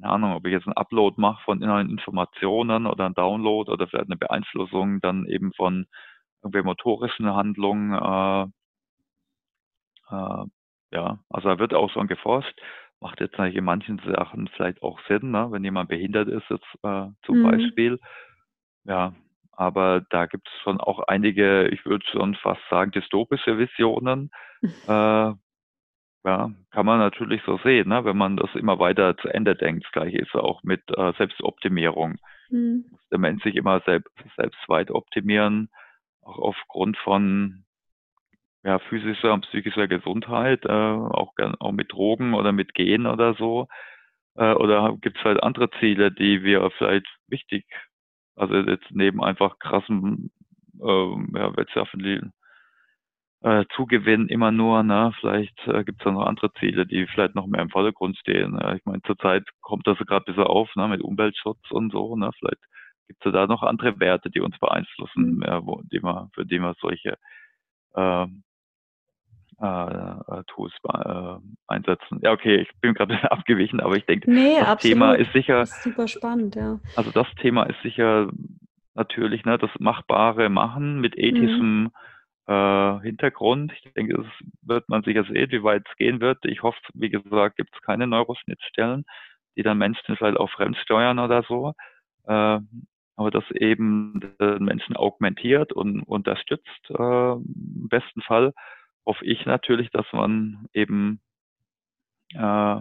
[0.00, 3.86] keine Ahnung, ob ich jetzt einen Upload mache von neuen Informationen oder einen Download oder
[3.86, 5.86] vielleicht eine Beeinflussung dann eben von
[6.42, 8.42] irgendwie motorischen Handlungen, äh,
[10.14, 10.44] äh,
[10.92, 12.58] ja, also da wird auch schon geforscht.
[13.00, 15.48] Macht jetzt natürlich in manchen Sachen vielleicht auch Sinn, ne?
[15.50, 17.50] wenn jemand behindert ist, jetzt äh, zum mhm.
[17.50, 17.98] Beispiel.
[18.84, 19.14] Ja,
[19.52, 24.30] aber da gibt es schon auch einige, ich würde schon fast sagen, dystopische Visionen.
[24.88, 25.32] äh,
[26.24, 28.04] ja, kann man natürlich so sehen, ne?
[28.04, 29.84] wenn man das immer weiter zu Ende denkt.
[29.84, 32.16] Das gleiche ist auch mit äh, Selbstoptimierung.
[32.48, 32.86] Mhm.
[32.90, 35.68] Muss der Mensch sich immer selbst, selbst weit optimieren,
[36.22, 37.64] auch aufgrund von
[38.64, 43.68] ja, physischer und psychischer Gesundheit, äh, auch, auch mit Drogen oder mit Gehen oder so.
[44.36, 47.66] Äh, oder gibt es halt andere Ziele, die wir vielleicht wichtig,
[48.34, 50.32] also jetzt neben einfach krassen
[50.82, 52.32] ähm, ja, Wirtschaften
[53.44, 55.12] äh, Zugewinn immer nur, ne?
[55.20, 58.58] Vielleicht äh, gibt es da noch andere Ziele, die vielleicht noch mehr im Vordergrund stehen.
[58.58, 62.16] Ja, ich meine, zurzeit kommt das gerade ein bisschen auf, ne, mit Umweltschutz und so,
[62.16, 62.30] ne?
[62.38, 62.62] Vielleicht
[63.06, 65.42] gibt es da noch andere Werte, die uns beeinflussen, mhm.
[65.46, 67.18] ja, wo, die wir, für die wir solche
[67.94, 68.44] ähm,
[69.60, 71.36] äh, äh, Tools äh,
[71.66, 72.20] einsetzen.
[72.22, 74.94] Ja, okay, ich bin gerade abgewichen, aber ich denke, nee, das absolut.
[74.94, 75.58] Thema ist sicher.
[75.58, 76.80] Das ist super spannend, ja.
[76.96, 78.30] Also das Thema ist sicher
[78.94, 81.90] natürlich ne, das Machbare machen mit ethischem mhm.
[82.46, 83.72] Äh, Hintergrund.
[83.72, 84.26] Ich denke, das
[84.62, 86.44] wird man sicher sehen, wie weit es gehen wird.
[86.44, 89.04] Ich hoffe, wie gesagt, gibt es keine Neuroschnittstellen,
[89.56, 91.74] die dann Menschen vielleicht auch fremdsteuern oder so.
[92.26, 92.60] Äh,
[93.16, 98.52] aber das eben den Menschen augmentiert und unterstützt, äh, im besten Fall,
[99.06, 101.20] hoffe ich natürlich, dass man eben
[102.34, 102.80] äh,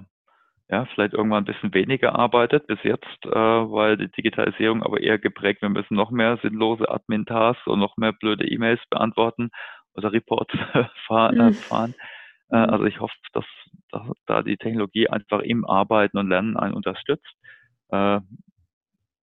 [0.70, 5.20] ja, vielleicht irgendwann ein bisschen weniger arbeitet bis jetzt, äh, weil die Digitalisierung aber eher
[5.20, 9.50] geprägt, wir müssen noch mehr sinnlose Admin-Tasks und noch mehr blöde E-Mails beantworten
[9.94, 10.54] oder Reports
[11.08, 11.40] fahren.
[11.40, 11.54] Äh, mhm.
[11.54, 11.96] fahren.
[12.50, 13.46] Äh, also ich hoffe, dass,
[13.92, 17.36] dass da die Technologie einfach im Arbeiten und Lernen einen unterstützt.
[17.90, 18.20] Äh,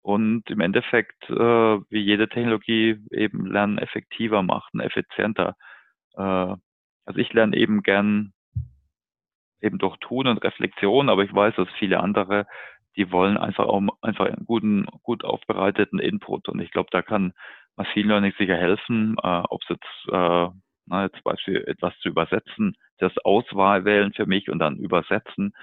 [0.03, 5.57] und im Endeffekt, äh, wie jede Technologie, eben Lernen effektiver macht und effizienter.
[6.17, 6.21] Äh,
[7.05, 8.33] also ich lerne eben gern
[9.61, 12.47] eben durch Tun und Reflexion, aber ich weiß, dass viele andere,
[12.97, 16.49] die wollen einfach auch einfach einen guten, gut aufbereiteten Input.
[16.49, 17.33] Und ich glaube, da kann
[17.77, 20.49] Machine Learning sicher helfen, äh, ob es jetzt, äh,
[20.87, 25.55] na, jetzt Beispiel etwas zu übersetzen, das Auswahl wählen für mich und dann übersetzen,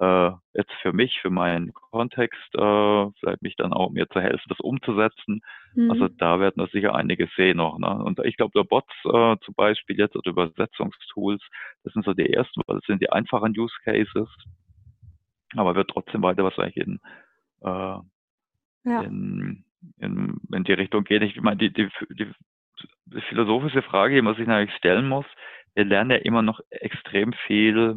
[0.00, 4.48] äh, jetzt für mich, für meinen Kontext, äh, vielleicht mich dann auch mir zu helfen,
[4.48, 5.40] das umzusetzen.
[5.74, 5.90] Mhm.
[5.90, 7.78] Also da werden wir sicher einige sehen noch.
[7.78, 8.02] Ne?
[8.02, 11.42] Und ich glaube, der Bots äh, zum Beispiel jetzt oder Übersetzungstools,
[11.84, 14.28] das sind so die ersten, weil das sind die einfachen Use Cases.
[15.56, 16.98] Aber wird trotzdem weiter wahrscheinlich in,
[17.60, 17.98] äh,
[18.84, 19.00] ja.
[19.02, 19.64] in,
[19.98, 21.22] in, in die Richtung gehen.
[21.22, 22.32] Ich meine, die, die, die,
[23.06, 25.26] die philosophische Frage, die man sich natürlich stellen muss,
[25.74, 27.96] wir lernen ja immer noch extrem viel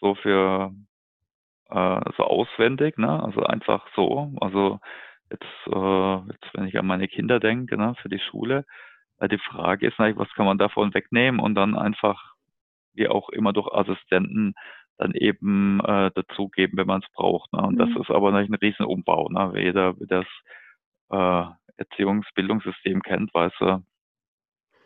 [0.00, 0.72] so für
[1.70, 3.22] äh, so auswendig, ne?
[3.22, 4.32] Also einfach so.
[4.40, 4.80] Also
[5.30, 8.64] jetzt, äh, jetzt wenn ich an meine Kinder denke, ne, für die Schule,
[9.18, 12.34] äh, die Frage ist natürlich, was kann man davon wegnehmen und dann einfach,
[12.94, 14.54] wie auch immer durch Assistenten,
[14.98, 17.52] dann eben äh, dazugeben, wenn man es braucht.
[17.52, 17.62] Ne?
[17.62, 17.78] Und mhm.
[17.78, 19.28] das ist aber natürlich ein Riesenumbau.
[19.30, 19.52] Ne?
[19.56, 20.26] Jeder, der das
[21.10, 23.82] äh, Erziehungsbildungssystem kennt, weiß er,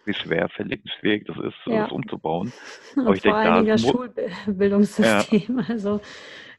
[0.05, 1.85] wie schwerfällig und schwierig das ist, ja.
[1.85, 2.53] das umzubauen.
[2.97, 5.59] Aber ich vor denke, allen Dingen das Schulbildungssystem.
[5.59, 5.65] Ja.
[5.69, 6.01] Also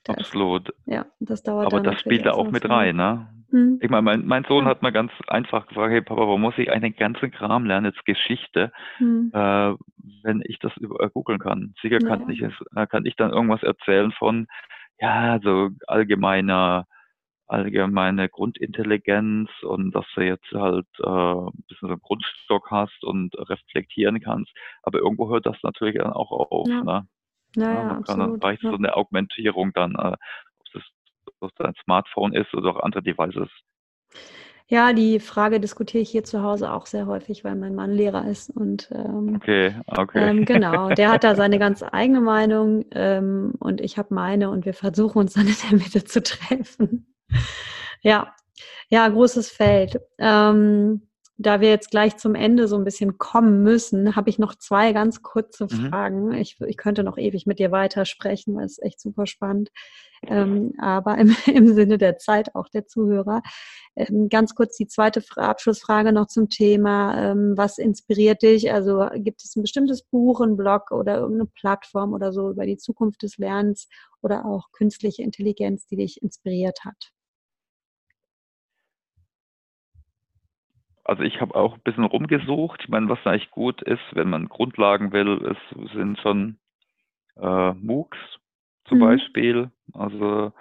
[0.06, 0.72] das, Absolut.
[0.86, 3.28] Ja, das dauert Aber das spielt da auch mit rein, ne?
[3.50, 3.80] Hm.
[3.82, 4.70] Ich meine, mein, mein Sohn ja.
[4.70, 8.06] hat mal ganz einfach gefragt, hey Papa, warum muss ich einen ganzen Kram lernen, jetzt
[8.06, 9.32] Geschichte, hm.
[9.34, 9.74] äh,
[10.24, 11.74] wenn ich das über, äh, googeln kann?
[11.82, 12.48] Sicher kann, ja.
[12.48, 14.48] ich, äh, kann ich dann irgendwas erzählen von,
[15.00, 16.86] ja, so allgemeiner,
[17.48, 23.36] allgemeine Grundintelligenz und dass du jetzt halt äh, ein bisschen so einen Grundstock hast und
[23.50, 24.52] reflektieren kannst.
[24.84, 26.68] Aber irgendwo hört das natürlich dann auch auf.
[26.68, 26.84] Ja.
[26.84, 27.08] Ne?
[27.56, 30.16] Ja, ja, dann reicht so eine Augmentierung dann, äh,
[31.40, 33.50] ob es ein Smartphone ist oder auch andere Devices.
[34.68, 38.28] Ja, die Frage diskutiere ich hier zu Hause auch sehr häufig, weil mein Mann Lehrer
[38.28, 40.30] ist und ähm, okay, okay.
[40.30, 44.66] Ähm, genau, der hat da seine ganz eigene Meinung ähm, und ich habe meine und
[44.66, 47.14] wir versuchen uns dann in der Mitte zu treffen.
[48.02, 48.34] ja,
[48.90, 50.00] ja, großes Feld.
[50.18, 51.04] Ähm,
[51.38, 54.94] da wir jetzt gleich zum Ende so ein bisschen kommen müssen, habe ich noch zwei
[54.94, 55.90] ganz kurze mhm.
[55.90, 56.34] Fragen.
[56.34, 59.70] Ich, ich könnte noch ewig mit dir weitersprechen, weil es echt super spannend.
[60.28, 63.42] Ähm, aber im, im Sinne der Zeit auch der Zuhörer.
[63.98, 67.32] Ähm, ganz kurz die zweite Abschlussfrage noch zum Thema.
[67.32, 68.72] Ähm, was inspiriert dich?
[68.72, 72.78] Also gibt es ein bestimmtes Buch, ein Blog oder irgendeine Plattform oder so über die
[72.78, 73.90] Zukunft des Lernens
[74.22, 77.12] oder auch künstliche Intelligenz, die dich inspiriert hat?
[81.06, 82.82] Also ich habe auch ein bisschen rumgesucht.
[82.84, 86.58] Ich meine, was eigentlich gut ist, wenn man Grundlagen will, ist, sind schon
[87.40, 88.18] äh, MOOCs
[88.86, 89.02] zum mhm.
[89.02, 89.72] Beispiel.
[89.94, 90.52] Also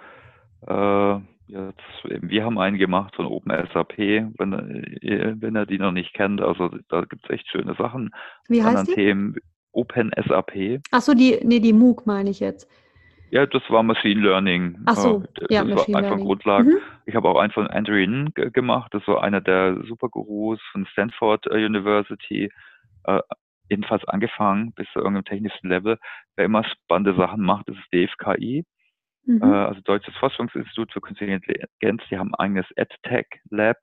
[0.67, 1.15] äh,
[1.47, 4.53] jetzt, wir haben einen gemacht von OpenSAP, wenn,
[5.01, 6.41] äh, wenn er die noch nicht kennt.
[6.41, 8.11] Also da gibt es echt schöne Sachen.
[8.47, 8.93] Wie heißt die?
[8.93, 9.35] Themen
[9.71, 10.81] OpenSAP.
[10.91, 12.69] Achso, die, nee, die MOOC meine ich jetzt.
[13.31, 14.77] Ja, das war Machine Learning.
[14.85, 16.25] Ach so, das ja, das Machine war einfach Learning.
[16.25, 16.69] Grundlagen.
[16.69, 16.77] Mhm.
[17.05, 18.93] Ich habe auch einen von Andrew Ng gemacht.
[18.93, 22.51] Das war einer der Supergurus von Stanford äh, University.
[23.05, 23.21] Äh,
[23.69, 25.97] jedenfalls angefangen bis zu irgendeinem technischen Level.
[26.35, 28.65] Wer immer spannende Sachen macht, das ist DFKI.
[29.25, 29.41] Mhm.
[29.41, 32.03] Äh, also Deutsches Forschungsinstitut für Künstliche Intelligenz.
[32.09, 33.77] Die haben ein eigenes EdTech Lab.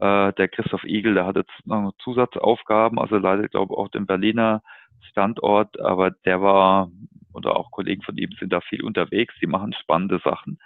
[0.00, 4.06] Äh, der Christoph Igel, der hat jetzt noch Zusatzaufgaben, also leider glaube ich auch den
[4.06, 4.62] Berliner
[5.10, 6.90] Standort, aber der war
[7.34, 10.58] oder auch Kollegen von ihm sind da viel unterwegs, die machen spannende Sachen.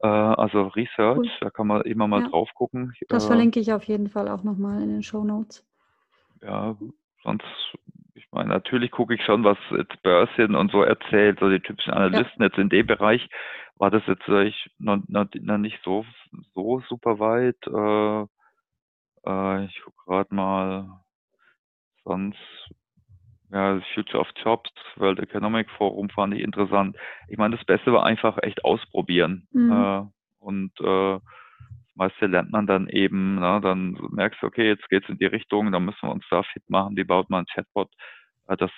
[0.00, 1.30] Äh, also Research, cool.
[1.40, 2.28] da kann man immer mal ja.
[2.28, 2.92] drauf gucken.
[3.08, 5.64] Das äh, verlinke ich auf jeden Fall auch nochmal in den Show Notes.
[6.42, 6.76] Ja,
[7.22, 7.44] sonst,
[8.14, 11.92] ich meine, natürlich gucke ich schon, was jetzt Börsen und so erzählt, so die typischen
[11.92, 12.48] Analysten ja.
[12.48, 13.28] jetzt in dem Bereich
[13.78, 16.04] war das jetzt ich noch, noch, noch nicht so
[16.54, 17.58] so super weit.
[17.66, 18.26] Äh,
[19.26, 21.00] äh, ich gucke gerade mal,
[22.04, 22.38] sonst
[23.56, 26.96] ja, Future of Jobs, World Economic Forum fand ich interessant.
[27.28, 29.48] Ich meine, das Beste war einfach echt ausprobieren.
[29.52, 29.72] Mhm.
[29.72, 30.02] Äh,
[30.40, 35.08] und äh, das meiste lernt man dann eben, ne, dann merkst du, okay, jetzt geht's
[35.08, 37.90] in die Richtung, dann müssen wir uns da fit machen, wie baut man ein Chatbot.
[38.46, 38.70] Äh, das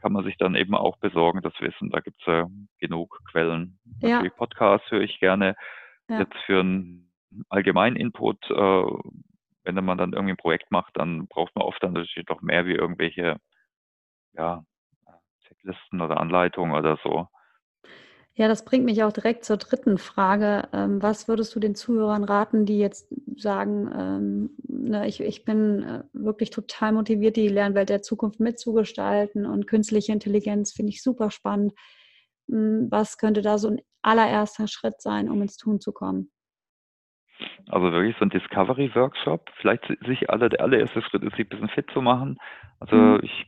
[0.00, 1.90] kann man sich dann eben auch besorgen, das Wissen.
[1.90, 2.46] Da gibt's ja
[2.78, 3.78] genug Quellen.
[4.00, 4.16] Ja.
[4.16, 5.54] Natürlich Podcasts höre ich gerne.
[6.08, 6.20] Ja.
[6.20, 7.12] Jetzt für einen
[7.50, 8.84] allgemeinen Input, äh,
[9.64, 12.64] wenn man dann irgendwie ein Projekt macht, dann braucht man oft dann natürlich doch mehr
[12.64, 13.36] wie irgendwelche
[14.38, 14.64] ja,
[15.46, 17.26] Checklisten oder Anleitungen oder so.
[18.34, 20.68] Ja, das bringt mich auch direkt zur dritten Frage.
[20.72, 25.82] Ähm, was würdest du den Zuhörern raten, die jetzt sagen, ähm, ne, ich, ich bin
[25.82, 31.32] äh, wirklich total motiviert, die Lernwelt der Zukunft mitzugestalten und künstliche Intelligenz finde ich super
[31.32, 31.72] spannend.
[32.48, 36.30] Hm, was könnte da so ein allererster Schritt sein, um ins Tun zu kommen?
[37.68, 39.50] Also wirklich so ein Discovery-Workshop.
[39.60, 42.38] Vielleicht sich alle, der allererste Schritt ist, sich ein bisschen fit zu machen.
[42.78, 43.20] Also mhm.
[43.22, 43.46] ich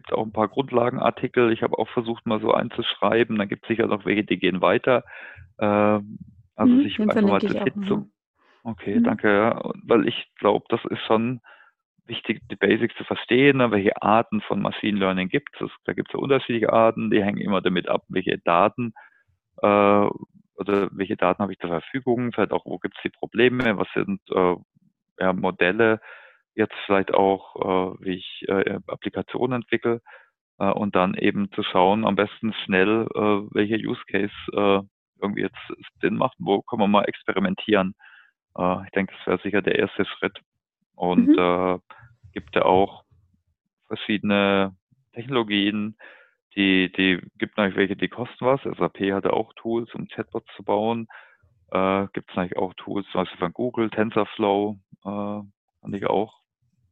[0.00, 1.52] gibt auch ein paar Grundlagenartikel.
[1.52, 3.38] Ich habe auch versucht, mal so einzuschreiben.
[3.38, 5.04] Dann gibt es sicher noch welche, die gehen weiter.
[5.58, 6.18] Ähm,
[6.56, 8.10] also mhm, sich einfach mal zu fit zu.
[8.64, 9.04] Okay, mhm.
[9.04, 9.28] danke.
[9.28, 9.72] Ja.
[9.84, 11.40] Weil ich glaube, das ist schon
[12.06, 15.70] wichtig, die Basics zu verstehen, ne, welche Arten von Machine Learning gibt es.
[15.84, 18.94] Da gibt es ja unterschiedliche Arten, die hängen immer damit ab, welche Daten
[19.62, 23.78] äh, oder welche Daten habe ich zur Verfügung, vielleicht auch, wo gibt es die Probleme,
[23.78, 24.56] was sind äh,
[25.18, 26.00] ja, Modelle,
[26.54, 30.00] jetzt vielleicht auch, äh, wie ich äh, Applikationen entwickle
[30.58, 34.80] äh, und dann eben zu schauen, am besten schnell, äh, welcher Use Case äh,
[35.22, 35.58] irgendwie jetzt
[36.00, 37.94] Sinn macht, wo kann man mal experimentieren.
[38.56, 40.38] Äh, ich denke, das wäre sicher der erste Schritt.
[40.94, 41.38] Und mhm.
[41.38, 41.78] äh,
[42.32, 43.04] gibt ja auch
[43.86, 44.76] verschiedene
[45.12, 45.96] Technologien,
[46.56, 48.60] die, die gibt natürlich welche, die kosten was.
[48.62, 51.06] SAP hatte auch Tools, um Chatbots zu bauen.
[51.70, 55.40] Äh, gibt es natürlich auch Tools, zum Beispiel von Google, TensorFlow, äh,
[55.80, 56.40] kann ich auch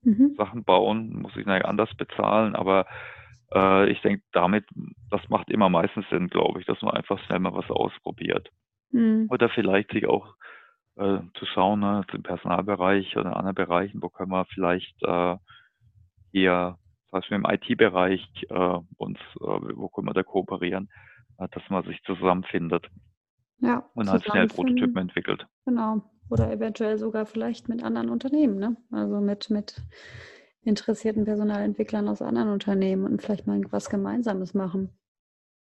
[0.03, 0.35] mhm.
[0.37, 2.87] Sachen bauen, muss ich natürlich anders bezahlen, aber
[3.53, 4.65] äh, ich denke, damit,
[5.11, 8.49] das macht immer meistens Sinn, glaube ich, dass man einfach schnell mal was ausprobiert.
[8.91, 9.27] Mhm.
[9.31, 10.35] Oder vielleicht sich auch
[10.97, 15.37] äh, zu schauen, ne, im Personalbereich oder in anderen Bereichen, wo können wir vielleicht äh,
[16.33, 16.77] hier,
[17.09, 20.91] zum Beispiel im IT-Bereich, äh, uns, äh, wo können wir da kooperieren,
[21.39, 22.87] äh, dass man sich zusammenfindet.
[23.61, 25.47] Ja, und halt schnell Prototypen entwickelt.
[25.65, 26.03] Genau.
[26.31, 28.77] Oder eventuell sogar vielleicht mit anderen Unternehmen, ne?
[28.91, 29.81] Also mit, mit
[30.63, 34.91] interessierten Personalentwicklern aus anderen Unternehmen und vielleicht mal was Gemeinsames machen.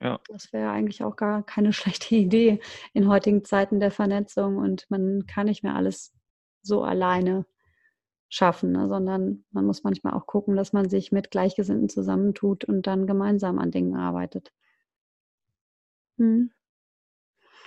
[0.02, 0.20] Ja.
[0.28, 2.60] Das wäre eigentlich auch gar keine schlechte Idee
[2.94, 6.14] in heutigen Zeiten der Vernetzung und man kann nicht mehr alles
[6.62, 7.46] so alleine
[8.30, 8.90] schaffen, ne?
[8.90, 13.58] sondern man muss manchmal auch gucken, dass man sich mit Gleichgesinnten zusammentut und dann gemeinsam
[13.58, 14.52] an Dingen arbeitet.
[16.18, 16.52] Hm.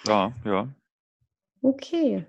[0.07, 0.69] Ja, ja.
[1.63, 2.27] Okay,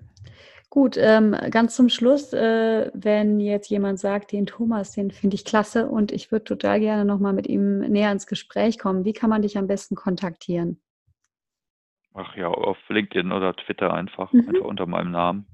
[0.72, 5.44] Gut, ähm, ganz zum Schluss, äh, wenn jetzt jemand sagt, den Thomas, den finde ich
[5.44, 9.30] klasse und ich würde total gerne nochmal mit ihm näher ins Gespräch kommen, wie kann
[9.30, 10.80] man dich am besten kontaktieren?
[12.14, 14.48] Ach ja, auf LinkedIn oder Twitter einfach, mhm.
[14.48, 15.46] einfach unter meinem Namen.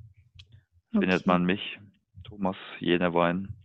[0.93, 1.07] Okay.
[1.07, 1.80] Findet man mich,
[2.24, 3.55] Thomas Jenewein.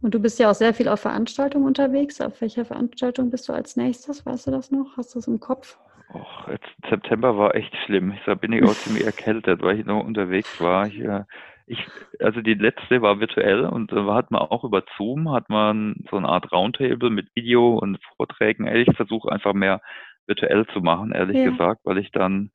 [0.00, 2.18] Und du bist ja auch sehr viel auf Veranstaltungen unterwegs.
[2.22, 4.24] Auf welcher Veranstaltung bist du als nächstes?
[4.24, 4.96] Weißt du das noch?
[4.96, 5.78] Hast du es im Kopf?
[6.08, 8.16] Och, jetzt September war echt schlimm.
[8.26, 10.86] Da bin ich auch ziemlich erkältet, weil ich noch unterwegs war.
[10.86, 11.24] Ich, äh,
[11.66, 11.84] ich,
[12.20, 16.16] also die letzte war virtuell und da hat man auch über Zoom, hat man so
[16.16, 18.68] eine Art Roundtable mit Video und Vorträgen.
[18.68, 19.80] Ich versuche einfach mehr
[20.26, 21.50] virtuell zu machen, ehrlich ja.
[21.50, 22.50] gesagt, weil ich dann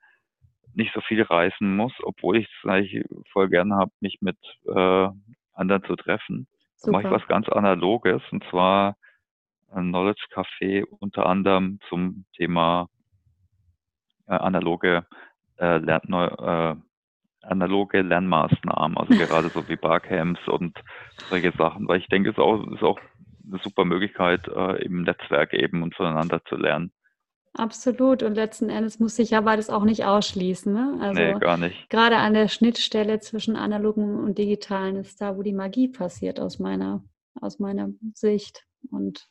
[0.73, 5.09] nicht so viel reisen muss, obwohl ich es eigentlich voll gerne habe, mich mit äh,
[5.53, 6.47] anderen zu treffen.
[6.83, 8.95] Da mache ich was ganz Analoges und zwar
[9.69, 12.87] ein Knowledge Café unter anderem zum Thema
[14.35, 15.05] analoge,
[15.57, 16.75] äh, Lern, äh,
[17.43, 20.77] analoge Lernmaßnahmen, also gerade so wie Barcamps und
[21.29, 22.99] solche Sachen, weil ich denke, es ist auch, ist auch
[23.45, 26.91] eine super Möglichkeit, äh, im Netzwerk eben und voneinander zu lernen.
[27.53, 28.23] Absolut.
[28.23, 30.71] Und letzten Endes muss sich ja beides auch nicht ausschließen.
[30.71, 30.97] Ne?
[31.01, 31.89] Also nee, gar nicht.
[31.89, 36.59] Gerade an der Schnittstelle zwischen analogen und digitalen ist da, wo die Magie passiert aus
[36.59, 37.03] meiner,
[37.41, 38.65] aus meiner Sicht.
[38.89, 39.27] Und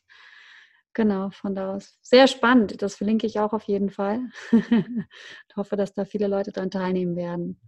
[0.92, 1.98] Genau, von da aus.
[2.02, 2.82] Sehr spannend.
[2.82, 4.20] Das verlinke ich auch auf jeden Fall.
[4.50, 4.60] ich
[5.56, 7.60] hoffe, dass da viele Leute daran teilnehmen werden.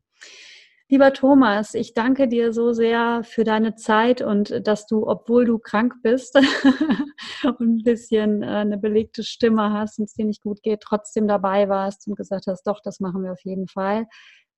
[0.89, 5.59] Lieber Thomas, ich danke dir so sehr für deine Zeit und dass du, obwohl du
[5.59, 6.37] krank bist
[7.45, 11.27] und ein bisschen äh, eine belegte Stimme hast und es dir nicht gut geht, trotzdem
[11.27, 14.07] dabei warst und gesagt hast, doch, das machen wir auf jeden Fall.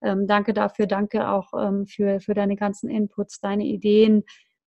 [0.03, 4.25] Ähm, danke dafür, danke auch ähm, für, für deine ganzen Inputs, deine Ideen,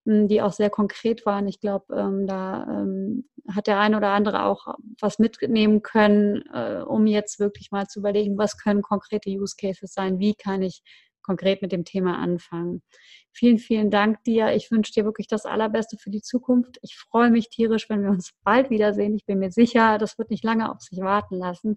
[0.07, 1.47] die auch sehr konkret waren.
[1.47, 6.81] Ich glaube, ähm, da ähm, hat der eine oder andere auch was mitnehmen können, äh,
[6.85, 10.81] um jetzt wirklich mal zu überlegen, was können konkrete Use Cases sein, wie kann ich
[11.21, 12.81] konkret mit dem Thema anfangen.
[13.33, 14.53] Vielen, vielen Dank dir.
[14.55, 16.77] Ich wünsche dir wirklich das Allerbeste für die Zukunft.
[16.81, 19.13] Ich freue mich tierisch, wenn wir uns bald wiedersehen.
[19.13, 21.75] Ich bin mir sicher, das wird nicht lange auf sich warten lassen.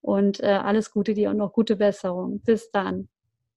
[0.00, 2.40] Und äh, alles Gute dir und noch gute Besserung.
[2.42, 3.08] Bis dann.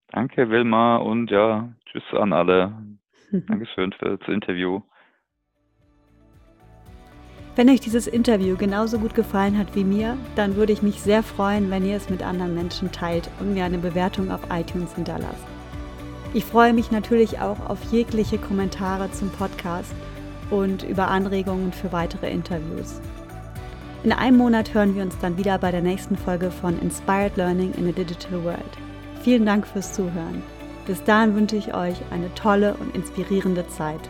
[0.10, 2.99] Danke, Wilma, und ja, tschüss an alle.
[3.48, 4.82] Dankeschön für das Interview.
[7.56, 11.24] Wenn euch dieses Interview genauso gut gefallen hat wie mir, dann würde ich mich sehr
[11.24, 15.44] freuen, wenn ihr es mit anderen Menschen teilt und mir eine Bewertung auf iTunes hinterlasst.
[16.34, 19.94] Ich freue mich natürlich auch auf jegliche Kommentare zum Podcast
[20.52, 23.02] und über Anregungen für weitere Interviews.
[24.04, 27.74] In einem Monat hören wir uns dann wieder bei der nächsten Folge von Inspired Learning
[27.74, 28.78] in a Digital World.
[29.22, 30.42] Vielen Dank fürs Zuhören.
[30.90, 34.10] Bis dahin wünsche ich euch eine tolle und inspirierende Zeit.